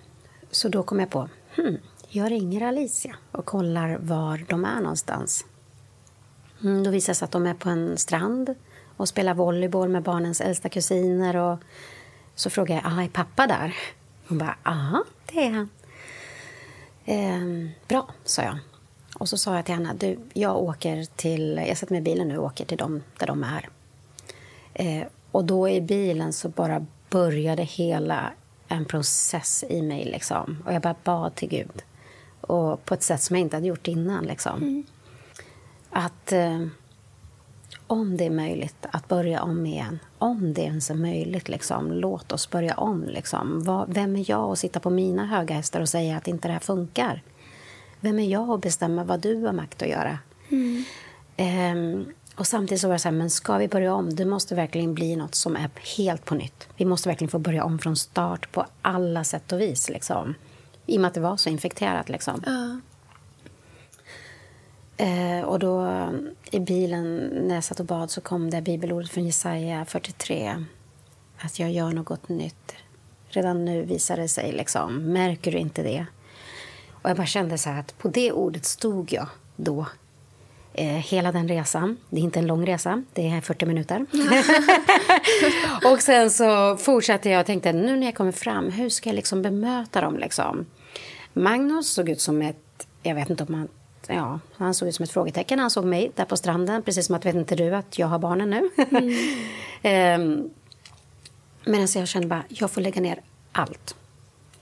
Så 0.50 0.68
då 0.68 0.82
kom 0.82 1.00
jag 1.00 1.11
på, 1.11 1.28
hmm, 1.56 1.76
jag 2.08 2.30
ringer 2.30 2.66
Alicia 2.66 3.16
och 3.32 3.44
kollar 3.44 3.99
var 4.00 4.44
de 4.49 4.64
är 4.64 4.80
någonstans. 4.80 5.44
Mm, 6.62 6.84
då 6.84 6.90
visar 6.90 7.11
det 7.12 7.14
sig 7.14 7.25
att 7.25 7.30
de 7.32 7.46
är 7.46 7.54
på 7.54 7.68
en 7.70 7.96
strand 7.96 8.54
och 8.96 9.08
spelar 9.08 9.34
volleyboll 9.34 9.88
med 9.88 10.02
barnens 10.02 10.40
äldsta 10.40 10.68
kusiner. 10.68 11.37
Och 11.37 11.58
så 12.34 12.50
frågar 12.50 12.75
jag, 12.76 12.84
"Ah, 12.87 13.02
är 13.02 13.08
pappa 13.08 13.46
där? 13.46 13.75
Hon 14.28 14.38
bara, 14.38 14.56
ja, 14.64 15.04
det 15.32 15.46
är 15.46 15.50
han. 15.50 15.68
Ehm, 17.04 17.70
bra, 17.88 18.08
sa 18.25 18.42
jag. 18.42 18.58
Och 19.14 19.28
så 19.28 19.37
sa 19.38 19.56
jag 19.56 19.64
till 19.64 19.75
henne, 19.75 19.94
du, 19.99 20.18
jag 20.33 20.56
åker 20.56 21.04
till, 21.16 21.64
jag 21.68 21.76
sätter 21.76 21.92
mig 21.92 22.00
i 22.00 22.04
bilen 22.04 22.28
nu 22.28 22.38
och 22.38 22.44
åker 22.44 22.64
till 22.64 22.78
dem 22.78 23.02
där 23.18 23.26
de 23.26 23.44
är. 23.44 23.68
Eh, 24.75 25.06
och 25.30 25.44
då 25.44 25.68
i 25.68 25.80
bilen 25.80 26.33
så 26.33 26.49
bara 26.49 26.87
började 27.11 27.62
hela 27.62 28.33
en 28.68 28.85
process 28.85 29.64
i 29.68 29.83
mig. 29.83 30.04
Liksom. 30.04 30.62
Och 30.66 30.73
jag 30.73 30.83
bara 30.83 30.97
bad 31.04 31.35
till 31.35 31.49
Gud. 31.49 31.83
Och 32.40 32.85
på 32.85 32.94
ett 32.94 33.02
sätt 33.02 33.23
som 33.23 33.37
jag 33.37 33.40
inte 33.40 33.56
hade 33.56 33.66
gjort 33.66 33.88
innan. 33.88 34.25
Liksom. 34.25 34.85
Att 35.90 36.33
eh, 36.33 36.66
om 37.87 38.16
det 38.16 38.26
är 38.26 38.30
möjligt 38.30 38.87
att 38.90 39.09
börja 39.09 39.42
om 39.42 39.66
igen, 39.66 39.99
om 40.18 40.54
det 40.54 40.62
ens 40.62 40.90
är 40.90 40.94
möjligt, 40.94 41.49
liksom, 41.49 41.92
låt 41.92 42.33
oss 42.33 42.50
börja 42.50 42.75
om. 42.75 43.04
Liksom. 43.09 43.64
Vad, 43.64 43.94
vem 43.94 44.16
är 44.16 44.30
jag 44.30 44.52
att 44.52 44.59
sitta 44.59 44.80
på 44.80 44.90
mina 44.90 45.26
höga 45.26 45.54
hästar 45.54 45.80
och 45.80 45.88
säga 45.88 46.16
att 46.16 46.28
inte 46.28 46.49
det 46.49 46.52
här 46.52 46.61
funkar? 46.61 47.23
Vem 48.04 48.18
är 48.18 48.28
jag 48.28 48.50
att 48.50 48.61
bestämma 48.61 49.04
vad 49.04 49.20
du 49.20 49.44
har 49.44 49.52
makt 49.52 49.83
att 49.83 49.88
göra? 49.88 50.18
Ehm, 51.37 52.05
och 52.35 52.46
samtidigt 52.46 52.81
så 52.81 52.88
var 52.88 52.94
det 52.94 52.98
så 52.98 53.09
här, 53.09 53.16
men 53.16 53.31
ska 53.31 53.57
vi 53.57 53.68
börja 53.68 53.94
om? 53.94 54.14
Det 54.14 54.24
måste 54.24 54.55
verkligen 54.55 54.94
bli 54.94 55.16
något 55.16 55.35
som 55.35 55.57
är 55.57 55.70
helt 55.96 56.24
på 56.24 56.35
nytt. 56.35 56.68
Vi 56.76 56.85
måste 56.85 57.09
verkligen 57.09 57.31
få 57.31 57.38
börja 57.38 57.64
om 57.64 57.78
från 57.78 57.96
start 57.96 58.52
på 58.52 58.66
alla 58.83 59.24
sätt 59.24 59.52
och 59.52 59.61
vis. 59.61 59.88
Liksom. 59.88 60.35
I 60.87 60.96
och 60.96 61.00
med 61.00 61.09
att 61.09 61.14
det 61.14 61.20
var 61.20 61.37
så 61.37 61.48
infekterat. 61.48 62.09
Liksom. 62.09 62.42
Ja. 62.46 62.81
Eh, 65.05 65.44
och 65.44 65.59
då 65.59 66.09
i 66.50 66.61
bilen 66.61 67.16
när 67.16 67.55
jag 67.55 67.64
satt 67.64 67.81
och 67.81 67.87
bad 67.87 68.11
så 68.11 68.20
kom 68.20 68.50
det 68.50 68.62
bibelordet 68.62 69.11
från 69.11 69.24
Jesaja 69.24 69.85
43. 69.85 70.64
Att 71.38 71.59
jag 71.59 71.70
gör 71.70 71.92
något 71.92 72.28
nytt. 72.28 72.72
Redan 73.28 73.64
nu 73.64 73.83
visar 73.83 74.16
det 74.16 74.28
sig. 74.28 74.52
Liksom. 74.52 75.12
Märker 75.12 75.52
du 75.52 75.59
inte 75.59 75.83
det? 75.83 76.07
Och 77.04 77.10
jag 77.10 77.16
bara 77.16 77.26
kände 77.26 77.58
så 77.58 77.70
här 77.70 77.80
att 77.80 77.98
på 77.98 78.08
det 78.08 78.32
ordet 78.32 78.64
stod 78.64 79.12
jag 79.12 79.26
då. 79.56 79.86
Eh, 80.72 80.86
hela 80.86 81.32
den 81.32 81.48
resan. 81.48 81.96
Det 82.10 82.20
är 82.20 82.24
inte 82.24 82.38
en 82.38 82.46
lång 82.46 82.66
resa, 82.66 83.02
det 83.12 83.28
är 83.30 83.40
40 83.40 83.66
minuter. 83.66 84.06
och 85.92 86.02
sen 86.02 86.30
så 86.30 86.76
fortsatte 86.76 87.30
jag 87.30 87.40
och 87.40 87.46
tänkte 87.46 87.72
nu 87.72 87.96
när 87.96 88.06
jag 88.06 88.14
kommer 88.14 88.32
fram, 88.32 88.70
hur 88.70 88.88
ska 88.88 89.08
jag 89.08 89.14
liksom 89.14 89.42
bemöta 89.42 90.00
dem? 90.00 90.18
Liksom? 90.18 90.66
Magnus 91.32 91.92
såg 91.92 92.08
ut 92.08 92.20
som 92.20 92.42
ett, 92.42 92.86
jag 93.02 93.14
vet 93.14 93.30
inte 93.30 93.44
om 93.44 93.54
han, 93.54 93.68
ja, 94.06 94.40
han 94.56 94.74
såg 94.74 94.88
ut 94.88 94.94
som 94.94 95.02
ett 95.02 95.10
frågetecken. 95.10 95.58
Han 95.58 95.70
såg 95.70 95.84
mig 95.84 96.12
där 96.14 96.24
på 96.24 96.36
stranden, 96.36 96.82
precis 96.82 97.06
som 97.06 97.14
att 97.14 97.26
vet 97.26 97.34
inte 97.34 97.56
du 97.56 97.74
att 97.74 97.98
jag 97.98 98.06
har 98.06 98.18
barnen 98.18 98.50
nu? 98.50 98.70
Ehm, 99.82 100.50
men 101.64 101.80
alltså 101.80 101.98
jag 101.98 102.08
kände 102.08 102.28
bara, 102.28 102.44
jag 102.48 102.70
får 102.70 102.80
lägga 102.80 103.00
ner 103.00 103.20
allt. 103.52 103.96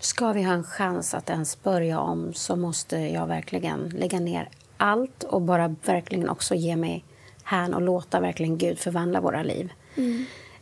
Ska 0.02 0.32
vi 0.32 0.42
ha 0.42 0.52
en 0.52 0.64
chans 0.64 1.14
att 1.14 1.30
ens 1.30 1.62
börja 1.62 2.00
om 2.00 2.34
så 2.34 2.56
måste 2.56 2.96
jag 2.96 3.26
verkligen 3.26 3.88
lägga 3.88 4.20
ner 4.20 4.48
allt 4.76 5.22
och 5.24 5.42
bara 5.42 5.74
verkligen 5.84 6.28
också 6.28 6.54
ge 6.54 6.76
mig 6.76 7.04
hän 7.44 7.74
och 7.74 7.82
låta 7.82 8.20
verkligen 8.20 8.58
Gud 8.58 8.78
förvandla 8.78 9.20
våra 9.20 9.42
liv. 9.42 9.72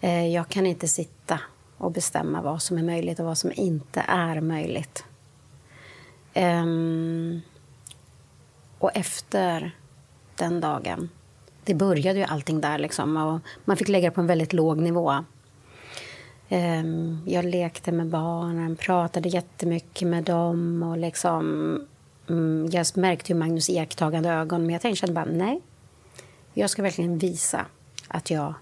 Eh, 0.01 0.27
Jag 0.27 0.49
kan 0.49 0.67
inte 0.67 0.89
sitta 0.89 1.41
och 1.79 1.93
bestämma 1.93 2.43
vad 2.43 2.63
som 2.63 2.79
är 2.79 2.83
möjligt 2.83 3.21
och 3.21 3.27
vad 3.27 3.39
som 3.39 3.53
inte 3.55 4.05
är 4.09 4.41
möjligt. 4.41 5.05
Ehm, 6.35 7.41
och 8.79 8.91
efter 8.95 9.77
den 10.37 10.61
dagen, 10.61 11.09
det 11.65 11.75
började 11.75 12.19
ju 12.19 12.25
allting 12.25 12.61
där 12.61 12.79
liksom 12.79 13.17
och 13.17 13.41
man 13.65 13.77
fick 13.77 13.89
lägga 13.89 14.11
det 14.11 14.15
på 14.15 14.21
en 14.21 14.27
väldigt 14.27 14.53
låg 14.53 14.79
nivå. 14.79 15.25
Ehm, 16.53 17.19
jag 17.27 17.45
lekte 17.45 17.93
med 17.93 18.07
barnen, 18.07 18.77
pratade 18.77 19.29
jättemycket 19.29 20.09
med 20.09 20.25
dem. 20.25 20.83
Och 20.83 20.99
liksom, 20.99 21.45
mm, 22.29 22.69
jag 22.73 22.87
märkte 22.97 23.33
ju 23.33 23.39
Magnus 23.39 23.71
iakttagande 23.71 24.31
ögon, 24.31 24.63
men 24.63 24.71
jag 24.71 24.83
tänkte 24.83 25.01
kände 25.01 25.15
bara 25.15 25.25
nej. 25.25 25.61
Jag 26.55 26.71
ska 26.71 26.83
verkligen 26.83 27.19
visa 27.19 27.67
att 28.09 28.31
jag 28.31 28.55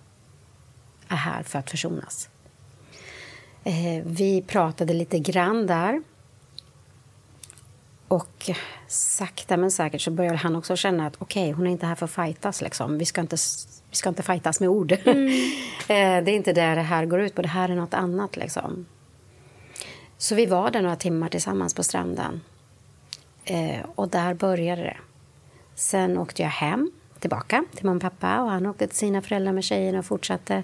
är 1.09 1.17
här 1.17 1.43
för 1.43 1.59
att 1.59 1.71
försonas. 1.71 2.29
Ehm, 3.65 4.03
vi 4.07 4.43
pratade 4.43 4.95
lite 4.95 5.19
grann 5.19 5.67
där. 5.67 6.03
Och 8.09 8.51
sakta 8.87 9.57
men 9.57 9.71
säkert 9.71 10.01
så 10.01 10.11
började 10.11 10.37
han 10.37 10.57
också 10.57 10.77
känna 10.77 11.07
att 11.07 11.17
okej, 11.19 11.51
hon 11.53 11.67
är 11.67 11.71
inte 11.71 11.87
här 11.87 11.95
för 11.95 12.05
att 12.05 12.11
fightas. 12.11 12.63
Liksom. 12.63 12.99
Vi, 12.99 13.05
ska 13.05 13.21
inte, 13.21 13.37
vi 13.91 13.97
ska 13.97 14.09
inte 14.09 14.23
fightas 14.23 14.61
med 14.61 14.69
ord. 14.69 14.93
Eh, 15.91 16.25
det 16.25 16.31
är 16.31 16.37
inte 16.37 16.53
det 16.53 16.75
det 16.75 16.83
här 16.83 17.07
går 17.07 17.21
ut 17.21 17.35
på. 17.35 17.43
Det 17.43 17.49
här 17.49 17.69
är 17.69 17.75
något 17.75 17.95
annat. 17.95 18.37
Liksom. 18.37 18.87
Så 20.19 20.35
vi 20.35 20.47
var 20.47 20.71
där 20.71 20.83
några 20.83 20.97
timmar 20.97 21.29
tillsammans 21.29 21.75
på 21.75 21.83
stranden. 21.83 22.41
Eh, 23.45 23.81
och 23.95 24.09
där 24.09 24.35
började 24.35 24.83
det. 24.83 24.97
Sen 25.75 26.19
åkte 26.19 26.43
jag 26.43 26.49
hem, 26.49 26.91
tillbaka 27.19 27.65
till 27.75 27.85
mamma 27.85 27.97
och 27.97 28.03
pappa. 28.03 28.43
Och 28.43 28.51
han 28.51 28.67
åkte 28.67 28.87
till 28.87 28.97
sina 28.97 29.23
föräldrar 29.23 29.53
med 29.53 29.65
tjejerna 29.65 29.99
och 29.99 30.05
fortsatte. 30.05 30.63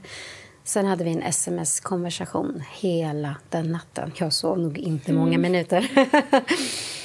Sen 0.64 0.87
hade 0.87 1.04
vi 1.04 1.11
en 1.11 1.22
sms-konversation 1.22 2.62
hela 2.72 3.37
den 3.50 3.72
natten. 3.72 4.12
Jag 4.16 4.33
sov 4.33 4.59
nog 4.59 4.78
inte 4.78 5.12
många 5.12 5.38
minuter. 5.38 5.90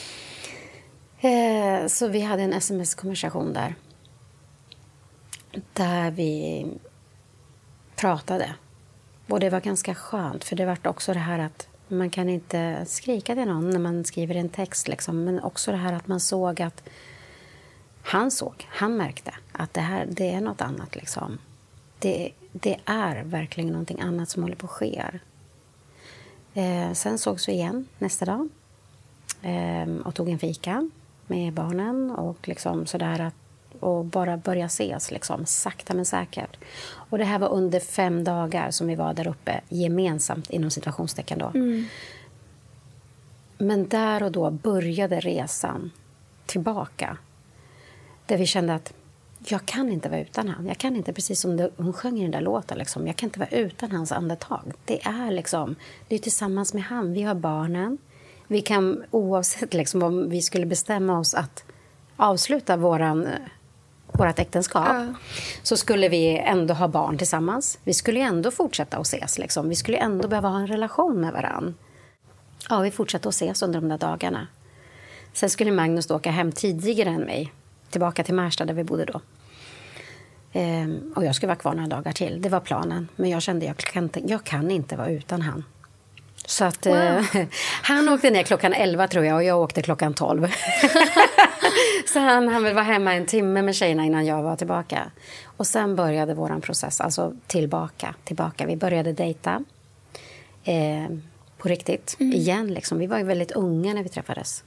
Eh, 1.22 1.88
Så 1.88 2.08
vi 2.08 2.22
hade 2.22 2.44
en 2.44 2.54
sms-konversation 2.54 3.54
där. 3.54 3.76
Där 5.74 6.12
vi 6.12 6.66
pratade. 7.96 8.56
Och 9.28 9.40
det 9.40 9.50
var 9.50 9.60
ganska 9.60 9.96
skönt, 9.96 10.44
för 10.44 10.56
det 10.56 10.66
var 10.66 10.88
också 10.88 11.14
det 11.14 11.20
här 11.20 11.40
att 11.40 11.68
man 11.88 12.10
kan 12.10 12.30
inte 12.30 12.86
skrika 12.86 13.36
till 13.36 13.46
någon 13.46 13.70
när 13.70 13.80
man 13.80 14.06
skriver 14.06 14.36
en 14.36 14.50
text. 14.50 14.88
Liksom. 14.88 15.24
Men 15.24 15.40
också 15.40 15.72
det 15.72 15.78
här 15.78 15.94
att 15.94 16.08
man 16.08 16.20
såg 16.20 16.62
att 16.62 16.84
han 18.04 18.32
såg, 18.32 18.68
han 18.70 18.98
märkte 18.98 19.34
att 19.52 19.74
det 19.74 19.82
här 19.82 20.08
det 20.10 20.34
är 20.34 20.42
något 20.42 20.62
annat. 20.62 20.96
Liksom. 20.96 21.38
Det, 22.00 22.32
det 22.52 22.78
är 22.86 23.24
verkligen 23.24 23.70
någonting 23.70 24.02
annat 24.02 24.30
som 24.30 24.44
håller 24.44 24.56
på 24.56 24.66
att 24.66 24.72
ske. 24.72 25.04
Eh, 26.54 26.94
sen 26.94 27.18
sågs 27.18 27.48
vi 27.48 27.52
igen 27.54 27.88
nästa 27.98 28.26
dag 28.26 28.50
eh, 29.42 29.96
och 30.06 30.16
tog 30.16 30.30
en 30.30 30.40
fika 30.40 30.90
med 31.30 31.54
barnen 31.54 32.12
och 32.12 32.48
liksom 32.48 32.86
sådär 32.86 33.22
att 33.22 33.34
och 33.80 34.06
bara 34.06 34.38
börja 34.38 34.66
ses, 34.66 35.12
liksom, 35.12 35.46
sakta 35.46 35.94
men 35.94 36.06
säkert. 36.06 36.58
Och 36.86 37.18
det 37.18 37.24
här 37.24 37.40
var 37.40 37.50
under 37.50 37.80
fem 37.80 38.24
dagar 38.24 38.72
som 38.72 38.88
vi 38.88 38.96
var 38.96 39.14
där 39.14 39.28
uppe 39.28 39.62
gemensamt, 39.70 40.50
inom 40.50 40.72
situationstecken. 40.72 41.40
Då. 41.40 41.52
Men 43.58 43.88
där 43.88 44.24
och 44.24 44.32
då 44.32 44.52
började 44.52 45.20
resan 45.20 45.92
tillbaka. 46.46 47.18
Där 48.26 48.38
vi 48.38 48.46
kände 48.46 48.76
att 48.76 48.94
jag 49.48 49.66
kan 49.66 49.92
inte 49.92 50.10
vara 50.10 50.22
utan 50.22 50.50
han. 50.50 50.68
Jag 50.68 50.78
kan 50.78 50.96
inte, 50.96 51.14
precis 51.14 51.42
som 51.42 51.58
det, 51.58 51.70
hon 51.78 51.94
sjöng 51.94 52.20
i 52.20 52.22
den 52.22 52.32
där 52.32 52.42
låten, 52.42 52.78
liksom, 52.78 53.08
jag 53.08 53.16
kan 53.16 53.28
inte 53.28 53.40
vara 53.40 53.50
utan 53.50 53.92
hans 53.92 54.12
andetag. 54.12 54.72
Det 54.86 55.06
är 55.06 55.32
liksom, 55.32 55.76
det 56.08 56.16
är 56.16 56.20
tillsammans 56.20 56.74
med 56.74 56.84
han. 56.84 57.14
Vi 57.14 57.22
har 57.22 57.36
barnen. 57.36 57.98
Vi 58.52 58.62
kan, 58.62 59.04
oavsett 59.12 59.74
liksom, 59.74 60.04
om 60.04 60.30
vi 60.30 60.42
skulle 60.42 60.66
bestämma 60.66 61.20
oss 61.20 61.34
att 61.34 61.64
avsluta 62.18 62.78
våran, 62.78 63.28
vårat 64.12 64.40
äktenskap 64.40 64.88
ja. 64.90 65.14
så 65.64 65.78
skulle 65.78 66.10
vi 66.10 66.38
ändå 66.38 66.74
ha 66.74 66.88
barn 66.88 67.18
tillsammans. 67.18 67.80
Vi 67.84 67.94
skulle 67.94 68.20
ändå 68.20 68.52
fortsätta 68.52 68.98
att 68.98 69.06
ses. 69.06 69.38
Liksom. 69.38 69.70
Vi 69.70 69.76
skulle 69.76 69.98
ändå 69.98 70.28
behöva 70.28 70.50
ha 70.50 70.60
en 70.60 70.68
relation 70.68 71.22
med 71.22 71.34
varann. 71.34 71.76
Ja, 72.70 72.80
vi 72.80 72.92
fortsatte 72.92 73.30
att 73.30 73.36
ses 73.36 73.62
under 73.62 73.82
de 73.82 73.90
där 73.90 73.98
dagarna. 73.98 74.48
Sen 75.34 75.50
skulle 75.50 75.72
Magnus 75.72 76.12
åka 76.12 76.32
hem 76.32 76.52
tidigare 76.52 77.10
än 77.10 77.22
mig, 77.22 77.54
tillbaka 77.90 78.24
till 78.24 78.34
Märsta 78.34 78.66
där 78.66 78.74
vi 78.74 78.84
bodde 78.84 79.06
då. 79.06 79.22
Ehm, 80.54 81.14
och 81.16 81.26
jag 81.26 81.36
skulle 81.36 81.48
vara 81.48 81.60
kvar 81.60 81.74
några 81.74 81.88
dagar 81.88 82.12
till. 82.12 82.42
Det 82.42 82.50
var 82.50 82.60
planen. 82.60 83.08
Men 83.16 83.30
jag 83.30 83.42
kände 83.42 83.72
att 83.72 83.94
jag 83.94 83.94
kan 83.94 84.10
jag 84.28 84.44
kan 84.44 84.72
inte 84.72 84.96
vara 84.96 85.10
utan 85.10 85.42
han. 85.42 85.64
Så 86.50 86.66
att, 86.66 86.86
wow. 86.86 86.96
eh, 86.96 87.24
han 87.82 88.10
åkte 88.10 88.30
ner 88.30 88.44
klockan 88.44 88.74
11 88.74 89.08
tror 89.08 89.26
jag 89.26 89.36
och 89.36 89.44
jag 89.44 89.62
åkte 89.62 89.82
klockan 89.82 90.14
12. 90.14 90.48
så 92.14 92.20
han, 92.20 92.48
han 92.48 92.64
vill 92.64 92.74
vara 92.74 92.84
hemma 92.84 93.14
en 93.14 93.26
timme 93.26 93.62
med 93.62 93.76
tjejerna 93.76 94.06
innan 94.06 94.26
jag 94.26 94.44
var 94.44 94.56
tillbaka. 94.56 95.12
Och 95.46 95.68
sen 95.68 95.96
började 95.96 96.34
vår 96.34 96.60
process, 96.60 97.02
alltså 97.02 97.34
tillbaka, 97.48 98.16
tillbaka. 98.24 98.66
Vi 98.66 98.76
började 98.76 99.14
dejta. 99.14 99.64
Eh, 100.64 101.10
på 101.58 101.68
riktigt, 101.68 102.18
mm. 102.20 102.34
igen. 102.34 102.74
Liksom. 102.74 102.98
Vi 102.98 103.08
var 103.08 103.18
ju 103.18 103.24
väldigt 103.24 103.52
unga 103.52 103.94
när 103.94 104.04
vi 104.04 104.10
träffades. 104.10 104.64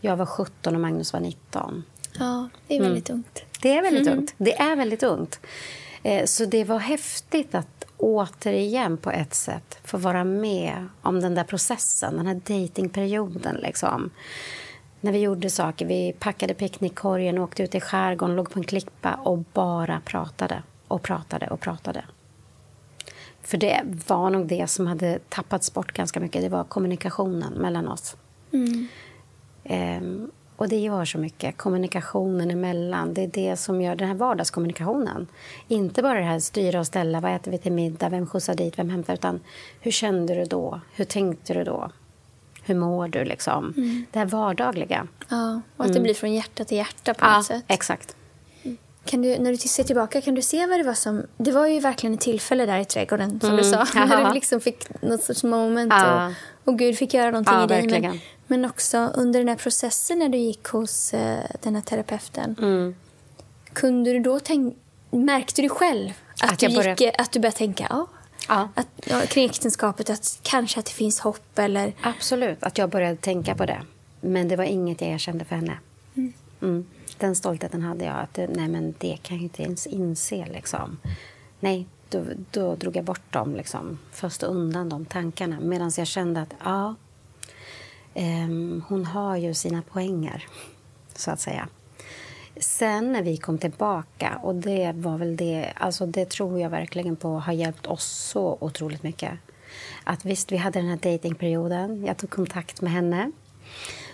Jag 0.00 0.16
var 0.16 0.26
17 0.26 0.74
och 0.74 0.80
Magnus 0.80 1.12
var 1.12 1.20
19. 1.20 1.84
Ja, 2.18 2.48
det 2.66 2.76
är 2.76 2.82
väldigt 2.82 3.10
mm. 3.10 3.18
ungt. 3.18 3.42
Det 3.60 3.76
är 3.76 3.82
väldigt 3.82 4.06
mm. 4.06 4.18
ungt. 4.18 4.34
Det 4.36 4.60
är 4.60 4.76
väldigt 4.76 5.02
ungt. 5.02 5.40
Eh, 6.02 6.24
så 6.24 6.44
det 6.44 6.64
var 6.64 6.78
häftigt 6.78 7.54
att 7.54 7.75
återigen 7.96 8.96
på 8.96 9.10
ett 9.10 9.34
sätt 9.34 9.78
få 9.84 9.98
vara 9.98 10.24
med 10.24 10.88
om 11.02 11.20
den 11.20 11.34
där 11.34 11.44
processen, 11.44 12.16
den 12.16 12.26
här 12.26 12.34
datingperioden. 12.34 13.56
Liksom. 13.56 14.10
När 15.00 15.12
vi 15.12 15.18
gjorde 15.18 15.50
saker, 15.50 15.86
vi 15.86 16.14
packade 16.18 16.54
picknickkorgen, 16.54 17.38
åkte 17.38 17.62
ut 17.62 17.74
i 17.74 17.80
skärgården, 17.80 18.36
låg 18.36 18.50
på 18.50 18.58
en 18.58 18.64
klippa 18.64 19.14
och 19.14 19.38
bara 19.38 20.00
pratade 20.04 20.62
och 20.88 21.02
pratade 21.02 21.46
och 21.46 21.60
pratade. 21.60 22.04
För 23.42 23.58
det 23.58 23.82
var 24.06 24.30
nog 24.30 24.46
det 24.46 24.66
som 24.66 24.86
hade 24.86 25.18
tappats 25.28 25.74
bort 25.74 25.92
ganska 25.92 26.20
mycket. 26.20 26.42
Det 26.42 26.48
var 26.48 26.64
kommunikationen 26.64 27.52
mellan 27.52 27.88
oss. 27.88 28.16
Mm. 28.52 28.88
Um, 29.64 30.30
och 30.56 30.68
det 30.68 30.78
gör 30.78 31.04
så 31.04 31.18
mycket. 31.18 31.56
Kommunikationen 31.56 32.50
emellan. 32.50 33.14
Det 33.14 33.22
är 33.22 33.28
det 33.28 33.56
som 33.56 33.82
gör 33.82 33.96
den 33.96 34.08
här 34.08 34.14
vardagskommunikationen. 34.14 35.26
Inte 35.68 36.02
bara 36.02 36.18
det 36.18 36.24
här 36.24 36.38
styra 36.38 36.80
och 36.80 36.86
ställa. 36.86 37.20
Vad 37.20 37.34
äter 37.34 37.50
vi 37.50 37.58
till 37.58 37.72
middag? 37.72 38.08
Vem 38.08 38.26
skjutsar 38.26 38.54
dit? 38.54 38.78
Vem 38.78 38.90
hämtar? 38.90 39.14
Utan 39.14 39.40
hur 39.80 39.90
kände 39.90 40.34
du 40.34 40.44
då? 40.44 40.80
Hur 40.94 41.04
tänkte 41.04 41.54
du 41.54 41.64
då? 41.64 41.90
Hur 42.62 42.74
mår 42.74 43.08
du? 43.08 43.24
Liksom? 43.24 43.74
Mm. 43.76 44.06
Det 44.10 44.18
här 44.18 44.26
vardagliga. 44.26 45.06
Ja, 45.28 45.60
och 45.76 45.84
att 45.84 45.92
det 45.92 45.98
mm. 45.98 46.02
blir 46.02 46.14
från 46.14 46.34
hjärta 46.34 46.64
till 46.64 46.76
hjärta 46.76 47.14
på 47.14 47.24
ja, 47.24 47.36
något 47.36 47.46
sätt. 47.46 47.64
exakt. 47.68 48.16
Kan 49.04 49.22
du, 49.22 49.38
när 49.38 49.50
du 49.50 49.56
ser 49.56 49.84
tillbaka, 49.84 50.20
kan 50.20 50.34
du 50.34 50.42
se 50.42 50.66
vad 50.66 50.78
det 50.78 50.82
var 50.82 50.94
som... 50.94 51.22
Det 51.36 51.52
var 51.52 51.66
ju 51.66 51.80
verkligen 51.80 52.14
ett 52.14 52.20
tillfälle 52.20 52.66
där 52.66 52.78
i 52.78 52.84
trädgården, 52.84 53.40
som 53.40 53.50
mm. 53.50 53.56
du 53.56 53.64
sa. 53.64 53.86
När 53.94 54.28
du 54.28 54.34
liksom 54.34 54.60
fick 54.60 55.02
något 55.02 55.22
sorts 55.22 55.44
moment 55.44 55.92
ja. 55.92 56.26
och, 56.26 56.32
och 56.72 56.78
Gud 56.78 56.98
fick 56.98 57.14
göra 57.14 57.30
någonting 57.30 57.54
ja, 57.54 57.64
i 57.64 57.66
dig. 57.66 58.00
Men, 58.00 58.18
men 58.46 58.64
också 58.64 58.98
under 58.98 59.40
den 59.40 59.48
här 59.48 59.56
processen 59.56 60.18
när 60.18 60.28
du 60.28 60.38
gick 60.38 60.66
hos 60.66 61.14
uh, 61.14 61.38
den 61.62 61.74
här 61.74 61.82
terapeuten. 61.82 62.56
Mm. 62.58 62.94
Kunde 63.72 64.12
du 64.12 64.20
då 64.20 64.40
tänka... 64.40 64.76
Märkte 65.10 65.62
du 65.62 65.68
själv 65.68 66.10
att, 66.42 66.52
att, 66.52 66.58
du, 66.58 66.66
gick, 66.66 66.76
började... 66.76 67.12
att 67.18 67.32
du 67.32 67.40
började 67.40 67.56
tänka 67.56 67.86
ja, 67.90 68.06
ja. 68.48 68.68
Att, 68.74 68.88
ja, 69.06 69.20
kring 69.20 69.44
äktenskapet, 69.44 70.10
att 70.10 70.38
kanske 70.42 70.80
att 70.80 70.86
det 70.86 70.92
finns 70.92 71.20
hopp? 71.20 71.58
Eller... 71.58 71.92
Absolut, 72.00 72.62
att 72.62 72.78
jag 72.78 72.90
började 72.90 73.16
tänka 73.16 73.54
på 73.54 73.66
det. 73.66 73.82
Men 74.20 74.48
det 74.48 74.56
var 74.56 74.64
inget 74.64 75.00
jag 75.00 75.10
erkände 75.10 75.44
för 75.44 75.56
henne. 75.56 75.78
Mm. 76.16 76.32
Mm 76.62 76.86
den 77.18 77.34
stoltheten 77.34 77.82
hade 77.82 78.04
jag. 78.04 78.16
Att 78.16 78.36
nej, 78.36 78.68
men 78.68 78.94
det 78.98 79.16
kan 79.22 79.36
jag 79.36 79.42
inte 79.42 79.62
ens 79.62 79.86
inse. 79.86 80.46
Liksom. 80.46 80.98
Nej, 81.60 81.86
då, 82.08 82.24
då 82.50 82.74
drog 82.74 82.96
jag 82.96 83.04
bort 83.04 83.32
dem, 83.32 83.54
liksom. 83.54 83.98
föste 84.12 84.46
undan 84.46 84.88
de 84.88 85.04
tankarna. 85.04 85.60
Medan 85.60 85.92
jag 85.96 86.06
kände 86.06 86.40
att 86.40 86.54
ja, 86.64 86.88
eh, 86.88 86.94
Ehm, 88.18 88.82
hon 88.88 89.04
har 89.04 89.36
ju 89.36 89.54
sina 89.54 89.82
poänger, 89.82 90.46
så 91.14 91.30
att 91.30 91.40
säga. 91.40 91.68
Sen 92.60 93.12
när 93.12 93.22
vi 93.22 93.36
kom 93.36 93.58
tillbaka, 93.58 94.40
och 94.42 94.54
det 94.54 94.92
var 94.94 95.18
väl 95.18 95.36
det, 95.36 95.72
alltså 95.76 96.06
det 96.06 96.30
tror 96.30 96.60
jag 96.60 96.70
verkligen 96.70 97.16
på 97.16 97.28
har 97.28 97.52
hjälpt 97.52 97.86
oss 97.86 98.04
så 98.04 98.58
otroligt 98.60 99.02
mycket. 99.02 99.32
Att 100.04 100.24
visst, 100.24 100.52
vi 100.52 100.56
hade 100.56 100.78
den 100.78 100.88
här 100.88 100.96
datingperioden. 100.96 102.04
Jag 102.04 102.16
tog 102.16 102.30
kontakt 102.30 102.80
med 102.80 102.92
henne 102.92 103.30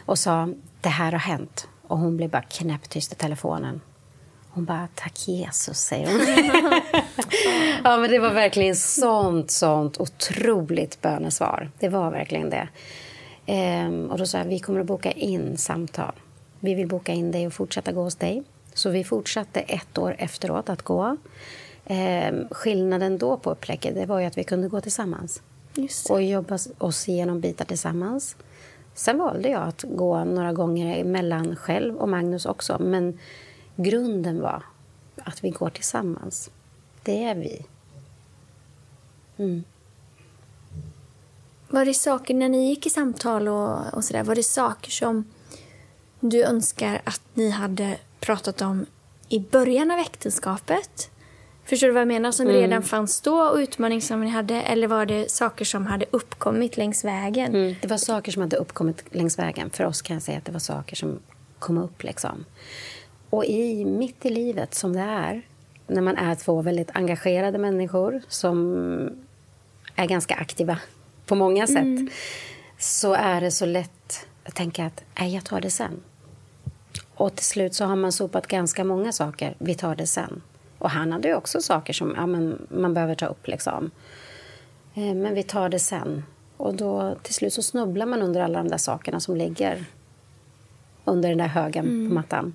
och 0.05 0.19
sa 0.19 0.49
det 0.81 0.88
här 0.88 1.12
har 1.12 1.19
hänt. 1.19 1.69
Och 1.83 1.99
hon 1.99 2.17
blev 2.17 2.31
bara 2.31 2.43
knäpptyst 2.43 3.12
i 3.12 3.15
telefonen. 3.15 3.81
Hon 4.51 4.65
bara, 4.65 4.88
tack 4.95 5.29
Jesus, 5.29 5.79
säger 5.79 6.07
hon. 6.07 6.21
ja, 7.85 7.97
men 7.97 8.11
det 8.11 8.19
var 8.19 8.31
verkligen 8.31 8.77
sånt, 8.77 9.51
sånt 9.51 10.01
otroligt 10.01 11.01
bönesvar. 11.01 11.71
Det 11.79 11.88
var 11.88 12.11
verkligen 12.11 12.51
det. 12.51 12.69
Ehm, 13.47 14.11
och 14.11 14.19
då 14.19 14.27
sa 14.27 14.39
jag, 14.39 14.45
vi 14.45 14.59
kommer 14.59 14.81
att 14.81 14.87
boka 14.87 15.11
in 15.11 15.57
samtal. 15.57 16.13
Vi 16.61 16.75
vill 16.75 16.89
boka 16.89 17.13
in 17.13 17.33
dig 17.33 17.47
och 17.47 17.53
fortsätta 17.53 17.93
gå 17.93 18.03
hos 18.03 18.15
dig. 18.15 18.43
Så 18.75 18.91
vi 18.91 19.05
fortsatte 19.05 19.61
ett 19.61 19.99
år 19.99 20.15
efteråt 20.19 20.69
att 20.69 20.83
gå. 20.83 21.17
Ehm, 21.85 22.49
skillnaden 22.51 23.19
då 23.19 23.37
på 23.37 23.51
upplägget 23.51 23.95
det 23.95 24.07
var 24.07 24.21
ju 24.21 24.27
att 24.27 24.39
vi 24.39 24.45
kunde 24.45 24.69
gå 24.69 24.81
tillsammans. 24.81 25.43
Och 26.11 26.23
jobba 26.23 26.59
oss 26.79 27.09
igenom 27.09 27.41
bitar 27.41 27.65
tillsammans. 27.65 28.37
Sen 28.95 29.19
valde 29.19 29.49
jag 29.49 29.63
att 29.63 29.85
gå 29.89 30.25
några 30.25 30.53
gånger 30.53 31.05
mellan 31.05 31.57
själv 31.57 31.97
och 31.97 32.09
Magnus 32.09 32.47
också. 32.47 32.79
Men 32.79 33.19
grunden 33.77 34.41
var 34.41 34.63
att 35.17 35.45
vi 35.45 35.51
går 35.51 35.71
tillsammans. 35.71 36.51
Det 37.03 37.25
är 37.25 37.35
vi. 37.35 37.67
Mm. 39.37 39.65
Var 41.73 41.85
det 41.85 41.95
saker, 41.95 42.35
när 42.35 42.49
ni 42.49 42.69
gick 42.69 42.87
i 42.87 42.91
samtal 42.91 43.49
och, 43.49 43.95
och 43.95 44.05
sådär, 44.05 44.23
var 44.23 44.35
det 44.35 44.43
saker 44.43 44.91
som 44.91 45.25
du 46.21 46.45
önskar 46.45 47.01
att 47.05 47.21
ni 47.35 47.51
hade 47.51 47.97
pratat 48.21 48.63
om 48.63 48.87
i 49.29 49.41
början 49.41 49.91
av 49.91 49.99
äktenskapet? 49.99 51.11
Förstår 51.65 51.87
du 51.87 51.93
vad 51.93 52.01
jag 52.01 52.09
menar? 52.09 52.33
Som 52.33 52.47
mm. 52.47 52.61
redan 52.61 52.83
fanns 52.83 53.21
då 53.21 53.41
och 53.41 53.57
utmaning 53.57 54.03
som 54.03 54.21
ni 54.21 54.29
hade? 54.29 54.63
Eller 54.63 54.87
var 54.87 55.07
det 55.07 55.31
saker 55.31 55.65
som 55.65 55.87
hade 55.87 56.07
uppkommit 56.11 56.77
längs 56.77 57.05
vägen? 57.05 57.55
Mm. 57.55 57.75
Det 57.83 57.89
var 57.89 57.97
saker 57.97 58.33
som 58.33 58.43
hade 58.43 58.57
uppkommit 58.57 59.05
längs 59.11 59.39
vägen. 59.39 59.71
För 59.71 59.85
oss 59.85 60.03
kan 60.03 60.15
jag 60.15 60.23
säga 60.23 60.39
att 60.39 60.45
det 60.45 60.53
var 60.53 60.61
saker 60.61 60.97
som 60.97 61.19
kom 61.59 61.79
upp. 61.79 62.03
Liksom. 62.03 62.45
Och 63.31 63.45
i, 63.45 63.85
mitt 63.85 64.27
i 64.27 64.31
livet, 64.31 64.75
som 64.75 64.93
det 64.93 65.01
är, 65.01 65.43
när 65.87 66.03
man 66.03 66.17
är 66.17 66.35
två 66.35 66.63
väldigt 66.63 66.91
engagerade 66.95 67.59
människor 67.59 68.23
som 68.29 68.77
är 69.97 70.07
ganska 70.07 70.35
aktiva 70.35 70.79
på 71.27 71.35
många 71.35 71.67
sätt 71.67 71.77
mm. 71.77 72.09
så 72.79 73.15
är 73.15 73.41
det 73.41 73.51
så 73.51 73.67
lätt 73.67 74.27
att 74.45 74.55
tänka 74.55 74.87
att 74.87 75.05
Nej, 75.19 75.35
jag 75.35 75.45
tar 75.45 75.61
det 75.61 75.71
sen. 75.71 76.01
Och 77.15 77.37
till 77.37 77.47
slut 77.47 77.75
så 77.75 77.85
har 77.85 77.97
man 77.97 78.13
sopat 78.13 78.47
ganska 78.47 78.85
många 78.85 79.13
saker. 79.13 79.55
Vi 79.59 79.75
tar 79.75 79.95
det 79.95 80.07
sen. 80.07 80.43
Och 80.79 80.91
han 80.91 81.13
hade 81.13 81.29
ju 81.29 81.35
också 81.35 81.61
saker 81.61 81.93
som 81.93 82.15
ja, 82.17 82.27
men 82.27 82.67
man 82.71 82.95
behöver 82.95 83.15
ta 83.15 83.27
upp. 83.27 83.47
Liksom. 83.49 83.91
Eh, 84.95 85.15
men 85.15 85.35
vi 85.35 85.43
tar 85.43 85.69
det 85.69 85.79
sen. 85.79 86.25
Och 86.57 86.75
då 86.75 87.17
till 87.23 87.35
slut 87.35 87.53
så 87.53 87.63
snubblar 87.63 88.07
man 88.07 88.23
under 88.23 88.41
alla 88.41 88.59
de 88.59 88.69
där 88.69 88.79
sakerna 88.79 89.21
som 89.21 89.37
ligger 89.37 89.85
under 91.05 91.29
den 91.29 91.39
där 91.39 91.47
högen 91.47 91.85
mm. 91.85 92.09
på 92.09 92.15
mattan. 92.15 92.55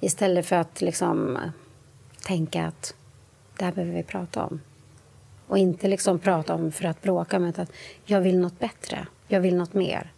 Istället 0.00 0.46
för 0.46 0.56
att 0.56 0.80
liksom 0.80 1.38
tänka 2.22 2.66
att 2.66 2.94
det 3.58 3.64
här 3.64 3.72
behöver 3.72 3.94
vi 3.94 4.02
prata 4.02 4.44
om. 4.44 4.60
Och 5.54 5.58
inte 5.58 5.88
liksom 5.88 6.18
prata 6.18 6.54
om 6.54 6.72
för 6.72 6.84
att 6.84 7.02
bråka, 7.02 7.38
men 7.38 7.54
att 7.56 7.72
jag 8.04 8.20
vill 8.20 8.38
nåt 8.38 8.58
bättre. 8.58 9.06
Jag 9.28 9.40
vill 9.40 9.56
nåt 9.56 9.74
mer. 9.74 10.12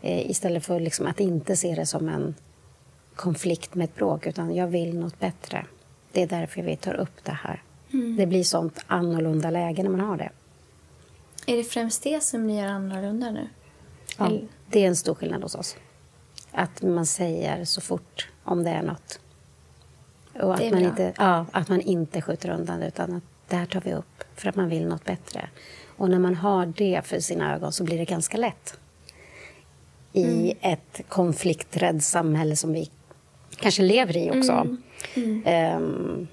Eh, 0.00 0.30
istället 0.30 0.66
för 0.66 0.80
liksom 0.80 1.06
att 1.06 1.20
inte 1.20 1.56
se 1.56 1.74
det 1.74 1.86
som 1.86 2.08
en 2.08 2.34
konflikt 3.14 3.74
med 3.74 3.84
ett 3.84 3.94
bråk, 3.94 4.26
utan 4.26 4.54
jag 4.54 4.66
vill 4.66 4.98
nåt 4.98 5.18
bättre. 5.20 5.66
Det 6.12 6.22
är 6.22 6.26
därför 6.26 6.62
vi 6.62 6.76
tar 6.76 6.94
upp 6.94 7.24
det 7.24 7.38
här. 7.42 7.62
Mm. 7.92 8.16
Det 8.16 8.26
blir 8.26 8.44
sånt 8.44 8.84
annorlunda 8.86 9.50
läge 9.50 9.82
när 9.82 9.90
man 9.90 10.00
har 10.00 10.16
det. 10.16 10.30
Är 11.46 11.56
det 11.56 11.64
främst 11.64 12.02
det 12.02 12.22
som 12.22 12.46
ni 12.46 12.60
gör 12.60 12.68
annorlunda 12.68 13.30
nu? 13.30 13.48
Ja, 14.18 14.26
Eller? 14.26 14.48
det 14.70 14.84
är 14.84 14.88
en 14.88 14.96
stor 14.96 15.14
skillnad 15.14 15.42
hos 15.42 15.54
oss. 15.54 15.76
Att 16.52 16.82
man 16.82 17.06
säger 17.06 17.64
så 17.64 17.80
fort 17.80 18.28
om 18.44 18.64
det 18.64 18.70
är 18.70 18.82
nåt. 18.82 19.20
Och 20.34 20.54
att, 20.54 20.70
man 20.70 20.82
inte, 20.82 21.12
ja, 21.16 21.46
att 21.52 21.68
man 21.68 21.80
inte 21.80 22.22
skjuter 22.22 22.50
undan 22.50 22.82
utan 22.82 23.14
att 23.14 23.22
det 23.48 23.56
här 23.56 23.66
tar 23.66 23.80
vi 23.80 23.94
upp 23.94 24.17
för 24.40 24.48
att 24.48 24.56
man 24.56 24.68
vill 24.68 24.86
nåt 24.86 25.04
bättre. 25.04 25.48
Och 25.96 26.10
när 26.10 26.18
man 26.18 26.34
har 26.34 26.66
det 26.66 27.00
för 27.04 27.20
sina 27.20 27.54
ögon 27.54 27.72
så 27.72 27.84
blir 27.84 27.98
det 27.98 28.04
ganska 28.04 28.38
lätt. 28.38 28.78
i 30.12 30.54
ett 30.60 31.00
konflikträdd 31.08 32.02
samhälle 32.02 32.56
som 32.56 32.72
vi 32.72 32.90
kanske 33.56 33.82
lever 33.82 34.16
i 34.16 34.30
också. 34.30 34.76
Um, 35.16 36.28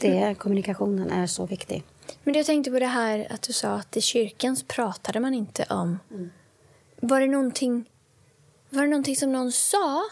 det, 0.00 0.34
kommunikationen 0.38 1.10
är 1.10 1.26
så 1.26 1.46
viktig. 1.46 1.82
Men 2.24 2.34
jag 2.34 2.46
tänkte 2.46 2.70
på 2.70 2.78
det 2.78 2.86
här 2.86 3.26
att 3.30 3.42
du 3.42 3.52
sa 3.52 3.68
att 3.68 3.96
i 3.96 4.00
kyrkan 4.00 4.56
pratade 4.68 5.20
man 5.20 5.34
inte 5.34 5.66
om... 5.70 5.98
Var, 7.00 7.20
det 7.20 7.26
någonting, 7.26 7.84
var 8.70 8.82
det 8.82 8.88
någonting 8.88 9.16
som 9.16 9.32
någon 9.32 9.52
sa 9.52 10.02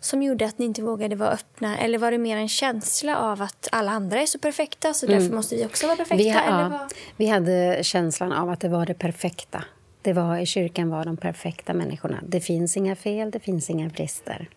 som 0.00 0.22
gjorde 0.22 0.44
att 0.44 0.58
ni 0.58 0.64
inte 0.64 0.82
vågade 0.82 1.16
vara 1.16 1.30
öppna? 1.30 1.78
Eller 1.78 1.98
var 1.98 2.10
det 2.10 2.18
mer 2.18 2.36
en 2.36 2.48
känsla 2.48 3.18
av 3.18 3.42
att 3.42 3.68
alla 3.72 3.90
andra 3.90 4.20
är 4.20 4.26
så 4.26 4.38
perfekta 4.38 4.94
så 4.94 5.06
därför 5.06 5.34
måste 5.34 5.56
vi 5.56 5.66
också 5.66 5.86
vara 5.86 5.96
perfekta? 5.96 6.16
Vi, 6.24 6.30
ha, 6.30 6.40
eller 6.40 6.68
vad? 6.68 6.92
vi 7.16 7.26
hade 7.26 7.78
känslan 7.82 8.32
av 8.32 8.50
att 8.50 8.60
det 8.60 8.68
var 8.68 8.86
det 8.86 8.94
perfekta. 8.94 9.64
Det 10.02 10.12
var, 10.12 10.38
I 10.38 10.46
kyrkan 10.46 10.90
var 10.90 11.04
de 11.04 11.16
perfekta 11.16 11.74
människorna. 11.74 12.20
Det 12.26 12.40
finns 12.40 12.76
inga 12.76 12.96
fel, 12.96 13.30
det 13.30 13.40
finns 13.40 13.70
inga 13.70 13.88
brister. 13.88 14.48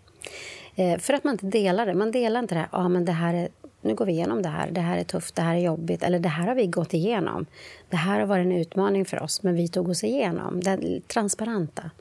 Eh, 0.75 0.99
för 0.99 1.13
att 1.13 1.23
man 1.23 1.33
inte 1.33 1.45
delar 1.45 1.85
det. 1.85 1.93
Man 1.93 2.11
delar 2.11 2.39
inte 2.39 2.55
det 2.55 2.59
här, 2.59 2.69
ah, 2.71 2.89
men 2.89 3.05
det 3.05 3.11
här 3.11 3.33
är, 3.33 3.47
nu 3.81 3.95
går 3.95 4.05
vi 4.05 4.11
igenom 4.11 4.41
det 4.41 4.49
här, 4.49 4.71
det 4.71 4.81
här 4.81 4.97
är 4.97 5.03
tufft, 5.03 5.35
det 5.35 5.41
här 5.41 5.55
är 5.55 5.59
jobbigt, 5.59 6.03
eller 6.03 6.19
det 6.19 6.29
här 6.29 6.47
har 6.47 6.55
vi 6.55 6.67
gått 6.67 6.93
igenom. 6.93 7.45
Det 7.89 7.97
här 7.97 8.19
har 8.19 8.27
varit 8.27 8.45
en 8.45 8.51
utmaning 8.51 9.05
för 9.05 9.23
oss, 9.23 9.43
men 9.43 9.55
vi 9.55 9.67
tog 9.67 9.89
oss 9.89 10.03
igenom. 10.03 10.59
Det 10.59 11.07
transparenta. 11.07 11.91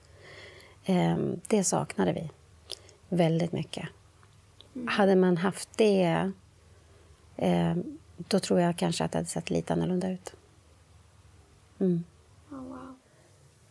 Eh, 0.85 1.17
det 1.49 1.65
saknade 1.65 2.13
vi 2.13 2.31
väldigt 3.13 3.53
mycket. 3.53 3.89
Hade 4.87 5.17
man 5.17 5.37
haft 5.37 5.69
det, 5.77 6.33
eh, 7.37 7.75
då 8.17 8.39
tror 8.39 8.61
jag 8.61 8.77
kanske 8.79 9.05
att 9.05 9.13
det 9.13 9.19
hade 9.19 9.29
sett 9.29 9.51
lite 9.51 9.73
annorlunda 9.73 10.11
ut. 10.11 10.35
Mm. 11.81 12.05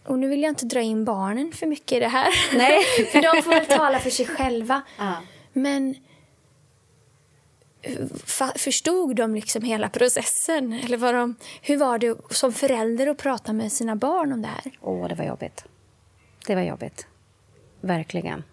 Och 0.04 0.20
nu 0.20 0.28
vill 0.28 0.42
jag 0.42 0.52
inte 0.52 0.66
dra 0.66 0.82
in 0.82 1.06
barnen 1.06 1.52
för 1.52 1.68
mycket 1.68 1.92
i 1.92 2.00
det 2.00 2.08
här. 2.08 2.28
Nej. 2.58 2.84
för 3.12 3.22
de 3.22 3.42
får 3.42 3.52
väl 3.52 3.66
tala 3.66 4.00
för 4.00 4.10
sig 4.10 4.26
själva. 4.26 4.82
Men 5.54 5.96
fa- 8.14 8.58
förstod 8.58 9.16
de 9.16 9.36
liksom 9.36 9.64
hela 9.64 9.90
processen? 9.90 10.74
Eller 10.74 10.98
var 10.98 11.14
de, 11.14 11.36
hur 11.62 11.78
var 11.78 11.98
det 11.98 12.18
som 12.30 12.54
förälder 12.54 13.08
att 13.08 13.18
prata 13.18 13.54
med 13.54 13.72
sina 13.72 13.96
barn 13.96 14.34
om 14.34 14.42
det 14.42 14.48
här? 14.48 14.72
Åh, 14.82 15.08
det 15.08 15.16
var 15.16 15.26
jobbigt. 15.26 15.66
Det 16.48 16.56
var 16.56 16.62
jobbigt. 16.62 17.08
Verkligen. 17.82 18.44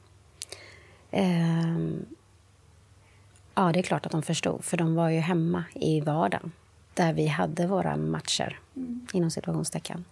Ehm, 1.10 2.06
ja, 3.54 3.72
det 3.72 3.78
är 3.78 3.82
klart 3.82 4.06
att 4.06 4.12
de 4.12 4.22
förstod, 4.22 4.64
för 4.64 4.76
de 4.76 4.94
var 4.94 5.08
ju 5.08 5.18
hemma 5.18 5.64
i 5.74 6.00
vardagen 6.00 6.52
där 6.94 7.12
vi 7.12 7.26
hade 7.26 7.66
våra 7.66 7.96
matcher, 7.96 8.58
inom 9.12 9.30
situationstecken. 9.30 10.04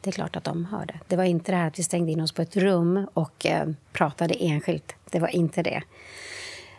Det 0.00 0.10
är 0.10 0.12
klart 0.12 0.36
att 0.36 0.44
de 0.44 0.64
hörde. 0.64 1.00
Det 1.08 1.16
var 1.16 1.24
inte 1.24 1.52
det 1.52 1.56
här 1.56 1.68
att 1.68 1.78
vi 1.78 1.82
stängde 1.82 2.12
in 2.12 2.20
oss 2.20 2.32
på 2.32 2.42
ett 2.42 2.56
rum 2.56 3.06
och 3.14 3.46
eh, 3.46 3.68
pratade 3.92 4.34
enskilt. 4.34 4.94
Det 5.10 5.20
var 5.20 5.28
inte 5.28 5.62
det. 5.62 5.82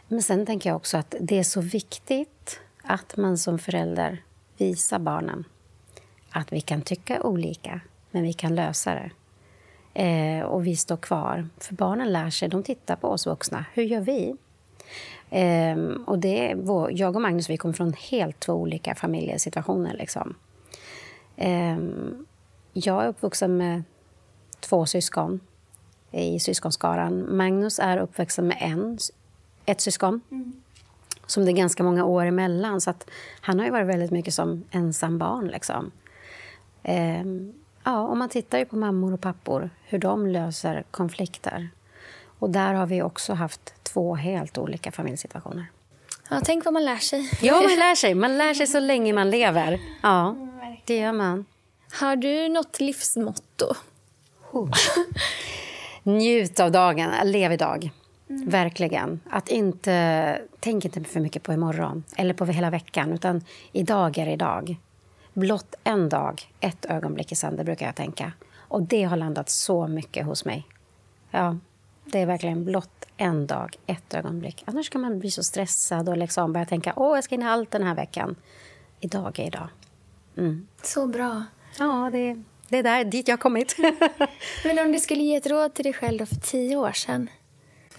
Men 0.07 0.23
sen 0.23 0.45
tänker 0.45 0.69
jag 0.69 0.75
också 0.75 0.97
att 0.97 1.15
det 1.21 1.39
är 1.39 1.43
så 1.43 1.61
viktigt 1.61 2.59
att 2.81 3.17
man 3.17 3.37
som 3.37 3.59
förälder 3.59 4.23
visar 4.57 4.99
barnen 4.99 5.43
att 6.29 6.53
vi 6.53 6.61
kan 6.61 6.81
tycka 6.81 7.23
olika, 7.23 7.81
men 8.11 8.23
vi 8.23 8.33
kan 8.33 8.55
lösa 8.55 8.93
det. 8.93 9.11
Eh, 9.93 10.45
och 10.45 10.67
vi 10.67 10.75
står 10.75 10.97
kvar. 10.97 11.47
För 11.57 11.75
barnen 11.75 12.11
lär 12.11 12.29
sig, 12.29 12.49
de 12.49 12.63
tittar 12.63 12.95
på 12.95 13.07
oss 13.07 13.25
vuxna. 13.25 13.65
Hur 13.73 13.83
gör 13.83 14.01
vi? 14.01 14.35
Eh, 15.29 15.77
och 16.05 16.19
det 16.19 16.55
vår, 16.57 16.91
jag 16.93 17.15
och 17.15 17.21
Magnus 17.21 17.49
vi 17.49 17.57
kommer 17.57 17.73
från 17.73 17.93
helt 17.93 18.39
två 18.39 18.53
olika 18.53 18.95
familjesituationer. 18.95 19.93
Liksom. 19.93 20.35
Eh, 21.35 21.77
jag 22.73 23.03
är 23.03 23.07
uppvuxen 23.07 23.57
med 23.57 23.83
två 24.59 24.85
syskon 24.85 25.39
i 26.11 26.39
syskonskaran. 26.39 27.37
Magnus 27.37 27.79
är 27.79 27.97
uppvuxen 27.97 28.47
med 28.47 28.57
en, 28.59 28.97
ett 29.65 29.81
syskon 29.81 30.21
som 31.27 31.45
det 31.45 31.51
är 31.51 31.53
ganska 31.53 31.83
många 31.83 32.05
år 32.05 32.25
emellan. 32.25 32.81
Så 32.81 32.93
han 33.41 33.59
har 33.59 33.65
ju 33.65 33.71
varit 33.71 33.87
väldigt 33.87 34.11
mycket 34.11 34.33
som 34.33 34.63
ensam 34.71 35.17
barn. 35.17 35.47
Liksom. 35.47 35.91
Ja, 37.83 38.01
och 38.01 38.17
man 38.17 38.29
tittar 38.29 38.57
ju 38.57 38.65
på 38.65 38.75
mammor 38.75 39.13
och 39.13 39.21
pappor, 39.21 39.69
hur 39.85 39.99
de 39.99 40.27
löser 40.27 40.83
konflikter. 40.91 41.69
Och 42.39 42.49
där 42.49 42.73
har 42.73 42.85
vi 42.85 43.01
också 43.01 43.33
haft 43.33 43.83
två 43.83 44.15
helt 44.15 44.57
olika 44.57 44.91
familjesituationer. 44.91 45.65
Ja, 46.29 46.41
tänk 46.43 46.65
vad 46.65 46.73
man 46.73 46.85
lär 46.85 46.97
sig. 46.97 47.29
Ja, 47.41 47.53
man 47.53 47.61
lär 47.79 47.95
sig. 47.95 48.15
Man 48.15 48.37
lär 48.37 48.53
sig 48.53 48.67
så 48.67 48.79
länge 48.79 49.13
man 49.13 49.29
lever. 49.29 49.79
Ja, 50.03 50.35
det 50.85 50.97
gör 50.97 51.11
man. 51.11 51.45
Har 51.99 52.15
du 52.15 52.49
något 52.49 52.79
livsmotto? 52.79 53.73
Njut 56.03 56.59
av 56.59 56.71
dagen, 56.71 57.11
lev 57.23 57.51
idag. 57.51 57.89
Verkligen. 58.27 59.19
Att 59.29 59.49
inte, 59.49 60.41
tänk 60.59 60.85
inte 60.85 61.03
för 61.03 61.19
mycket 61.19 61.43
på 61.43 61.53
imorgon 61.53 62.03
eller 62.17 62.33
på 62.33 62.45
hela 62.45 62.69
veckan, 62.69 63.13
utan 63.13 63.41
idag 63.71 64.17
är 64.17 64.27
idag. 64.27 64.77
Blott 65.33 65.75
en 65.83 66.09
dag, 66.09 66.51
ett 66.59 66.85
ögonblick 66.85 67.31
i 67.31 67.35
sänder, 67.35 67.63
brukar 67.63 67.85
jag 67.85 67.95
tänka. 67.95 68.31
Och 68.57 68.81
det 68.81 69.03
har 69.03 69.17
landat 69.17 69.49
så 69.49 69.87
mycket 69.87 70.25
hos 70.25 70.45
mig. 70.45 70.67
Ja, 71.31 71.57
det 72.05 72.19
är 72.19 72.25
verkligen 72.25 72.65
blott 72.65 73.05
en 73.17 73.47
dag, 73.47 73.77
ett 73.85 74.13
ögonblick. 74.13 74.63
Annars 74.65 74.89
kan 74.89 75.01
man 75.01 75.19
bli 75.19 75.31
så 75.31 75.43
stressad 75.43 76.09
och 76.09 76.17
liksom 76.17 76.53
börja 76.53 76.65
tänka 76.65 76.93
åh, 76.95 77.17
jag 77.17 77.23
ska 77.23 77.35
hinna 77.35 77.51
allt 77.51 77.71
den 77.71 77.83
här 77.83 77.95
veckan. 77.95 78.35
Idag 78.99 79.39
är 79.39 79.47
idag. 79.47 79.67
Mm. 80.37 80.67
Så 80.81 81.07
bra. 81.07 81.43
Ja, 81.79 82.09
det, 82.11 82.43
det 82.69 82.77
är 82.77 82.83
där, 82.83 83.03
dit 83.03 83.27
jag 83.27 83.33
har 83.37 83.41
kommit. 83.41 83.75
Men 84.65 84.79
om 84.79 84.91
du 84.91 84.99
skulle 84.99 85.23
ge 85.23 85.35
ett 85.35 85.47
råd 85.47 85.73
till 85.73 85.83
dig 85.83 85.93
själv 85.93 86.19
då 86.19 86.25
för 86.25 86.35
tio 86.35 86.75
år 86.75 86.91
sedan, 86.91 87.29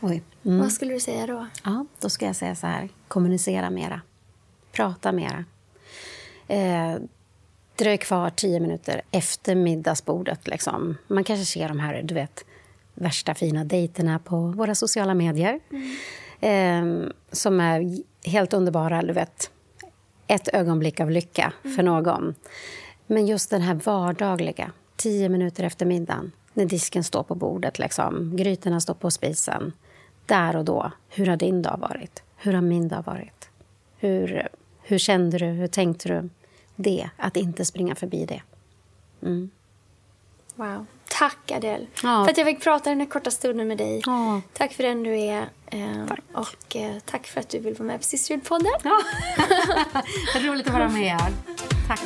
Oj. 0.00 0.22
Mm. 0.44 0.58
vad 0.58 0.72
skulle 0.72 0.94
du 0.94 1.00
säga 1.00 1.26
då? 1.26 1.46
Ja, 1.64 1.86
då 2.00 2.08
ska 2.08 2.26
jag 2.26 2.36
säga 2.36 2.54
så 2.54 2.66
här. 2.66 2.88
Kommunicera 3.08 3.70
mera. 3.70 4.00
Prata 4.72 5.12
mera. 5.12 5.44
Eh, 6.48 6.96
dröj 7.76 7.98
kvar 7.98 8.30
tio 8.30 8.60
minuter 8.60 9.02
efter 9.10 9.54
middagsbordet. 9.54 10.48
Liksom. 10.48 10.96
Man 11.06 11.24
kanske 11.24 11.44
ser 11.44 11.68
de 11.68 11.80
här 11.80 12.02
du 12.02 12.14
vet, 12.14 12.44
värsta 12.94 13.34
fina 13.34 13.64
dejterna 13.64 14.18
på 14.18 14.36
våra 14.36 14.74
sociala 14.74 15.14
medier. 15.14 15.60
Eh, 16.40 16.84
som 17.32 17.60
är 17.60 18.02
helt 18.28 18.52
underbara. 18.52 19.02
Du 19.02 19.12
vet, 19.12 19.50
ett 20.26 20.48
ögonblick 20.54 21.00
av 21.00 21.10
lycka 21.10 21.52
för 21.76 21.82
någon. 21.82 22.34
Men 23.06 23.26
just 23.26 23.50
den 23.50 23.62
här 23.62 23.74
vardagliga, 23.74 24.72
tio 24.96 25.28
minuter 25.28 25.64
efter 25.64 25.86
middagen 25.86 26.32
när 26.52 26.64
disken 26.64 27.04
står 27.04 27.22
på 27.22 27.34
bordet, 27.34 27.78
liksom, 27.78 28.36
grytorna 28.36 28.80
står 28.80 28.94
på 28.94 29.10
spisen. 29.10 29.72
Där 30.26 30.56
och 30.56 30.64
då, 30.64 30.92
hur 31.08 31.26
har 31.26 31.36
din 31.36 31.62
dag 31.62 31.78
varit? 31.80 32.22
Hur 32.36 32.52
har 32.52 32.62
min 32.62 32.88
dag 32.88 33.02
varit? 33.06 33.48
Hur, 33.98 34.48
hur 34.82 34.98
kände 34.98 35.38
du? 35.38 35.46
Hur 35.46 35.66
tänkte 35.66 36.08
du? 36.08 36.28
Det, 36.76 37.10
att 37.16 37.36
inte 37.36 37.64
springa 37.64 37.94
förbi 37.94 38.26
det. 38.26 38.42
Mm. 39.22 39.50
Wow. 40.54 40.86
Tack, 41.08 41.50
Adele, 41.50 41.86
Ja. 42.02 42.24
för 42.24 42.30
att 42.30 42.38
jag 42.38 42.46
fick 42.46 42.62
prata 42.62 42.90
den 42.90 43.00
här 43.00 43.06
korta 43.06 43.30
stunden 43.30 43.68
med 43.68 43.78
dig. 43.78 44.02
Ja. 44.06 44.40
Tack 44.52 44.72
för 44.72 44.82
den 44.82 45.02
du 45.02 45.20
är. 45.20 45.48
eh, 45.66 46.06
Tack. 46.08 46.20
Och 46.34 46.76
eh, 46.76 46.96
tack 47.04 47.26
för 47.26 47.40
att 47.40 47.48
du 47.48 47.58
vill 47.58 47.74
vara 47.74 47.86
med 47.86 47.98
på 48.00 48.04
Sisterhood-podden. 48.04 48.66
Ja. 48.84 49.00
Roligt 50.40 50.66
att 50.66 50.72
vara 50.72 50.88
med. 50.88 51.20
Tack. 51.88 52.00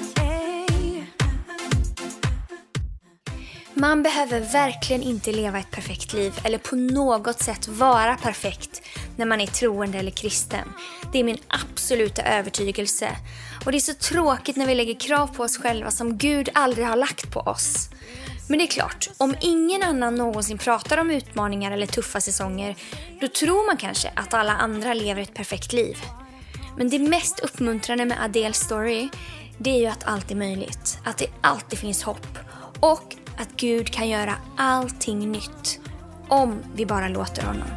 Man 3.80 4.02
behöver 4.02 4.40
verkligen 4.40 5.02
inte 5.02 5.32
leva 5.32 5.58
ett 5.58 5.70
perfekt 5.70 6.12
liv 6.12 6.40
eller 6.44 6.58
på 6.58 6.76
något 6.76 7.42
sätt 7.42 7.68
vara 7.68 8.16
perfekt 8.16 8.82
när 9.16 9.26
man 9.26 9.40
är 9.40 9.46
troende 9.46 9.98
eller 9.98 10.10
kristen. 10.10 10.72
Det 11.12 11.18
är 11.18 11.24
min 11.24 11.38
absoluta 11.48 12.22
övertygelse. 12.22 13.08
Och 13.64 13.72
det 13.72 13.78
är 13.78 13.80
så 13.80 13.94
tråkigt 13.94 14.56
när 14.56 14.66
vi 14.66 14.74
lägger 14.74 15.00
krav 15.00 15.26
på 15.26 15.42
oss 15.42 15.58
själva 15.58 15.90
som 15.90 16.18
Gud 16.18 16.48
aldrig 16.54 16.86
har 16.86 16.96
lagt 16.96 17.30
på 17.30 17.40
oss. 17.40 17.88
Men 18.48 18.58
det 18.58 18.64
är 18.64 18.68
klart, 18.68 19.10
om 19.16 19.34
ingen 19.40 19.82
annan 19.82 20.14
någonsin 20.14 20.58
pratar 20.58 20.98
om 20.98 21.10
utmaningar 21.10 21.70
eller 21.70 21.86
tuffa 21.86 22.20
säsonger, 22.20 22.76
då 23.20 23.28
tror 23.28 23.66
man 23.66 23.76
kanske 23.76 24.12
att 24.16 24.34
alla 24.34 24.52
andra 24.52 24.94
lever 24.94 25.22
ett 25.22 25.34
perfekt 25.34 25.72
liv. 25.72 25.98
Men 26.76 26.88
det 26.88 26.98
mest 26.98 27.40
uppmuntrande 27.40 28.04
med 28.04 28.22
Adels 28.24 28.58
story, 28.58 29.08
det 29.58 29.70
är 29.70 29.78
ju 29.78 29.86
att 29.86 30.04
allt 30.04 30.30
är 30.30 30.36
möjligt. 30.36 30.98
Att 31.04 31.18
det 31.18 31.26
alltid 31.40 31.78
finns 31.78 32.02
hopp. 32.02 32.38
Och 32.80 33.16
att 33.38 33.57
Gud 33.57 33.90
kan 33.90 34.09
göra 34.09 34.35
allting 34.57 35.33
nytt. 35.33 35.81
Om 36.29 36.62
vi 36.74 36.87
bara 36.87 37.09
låter 37.09 37.42
honom. 37.42 37.68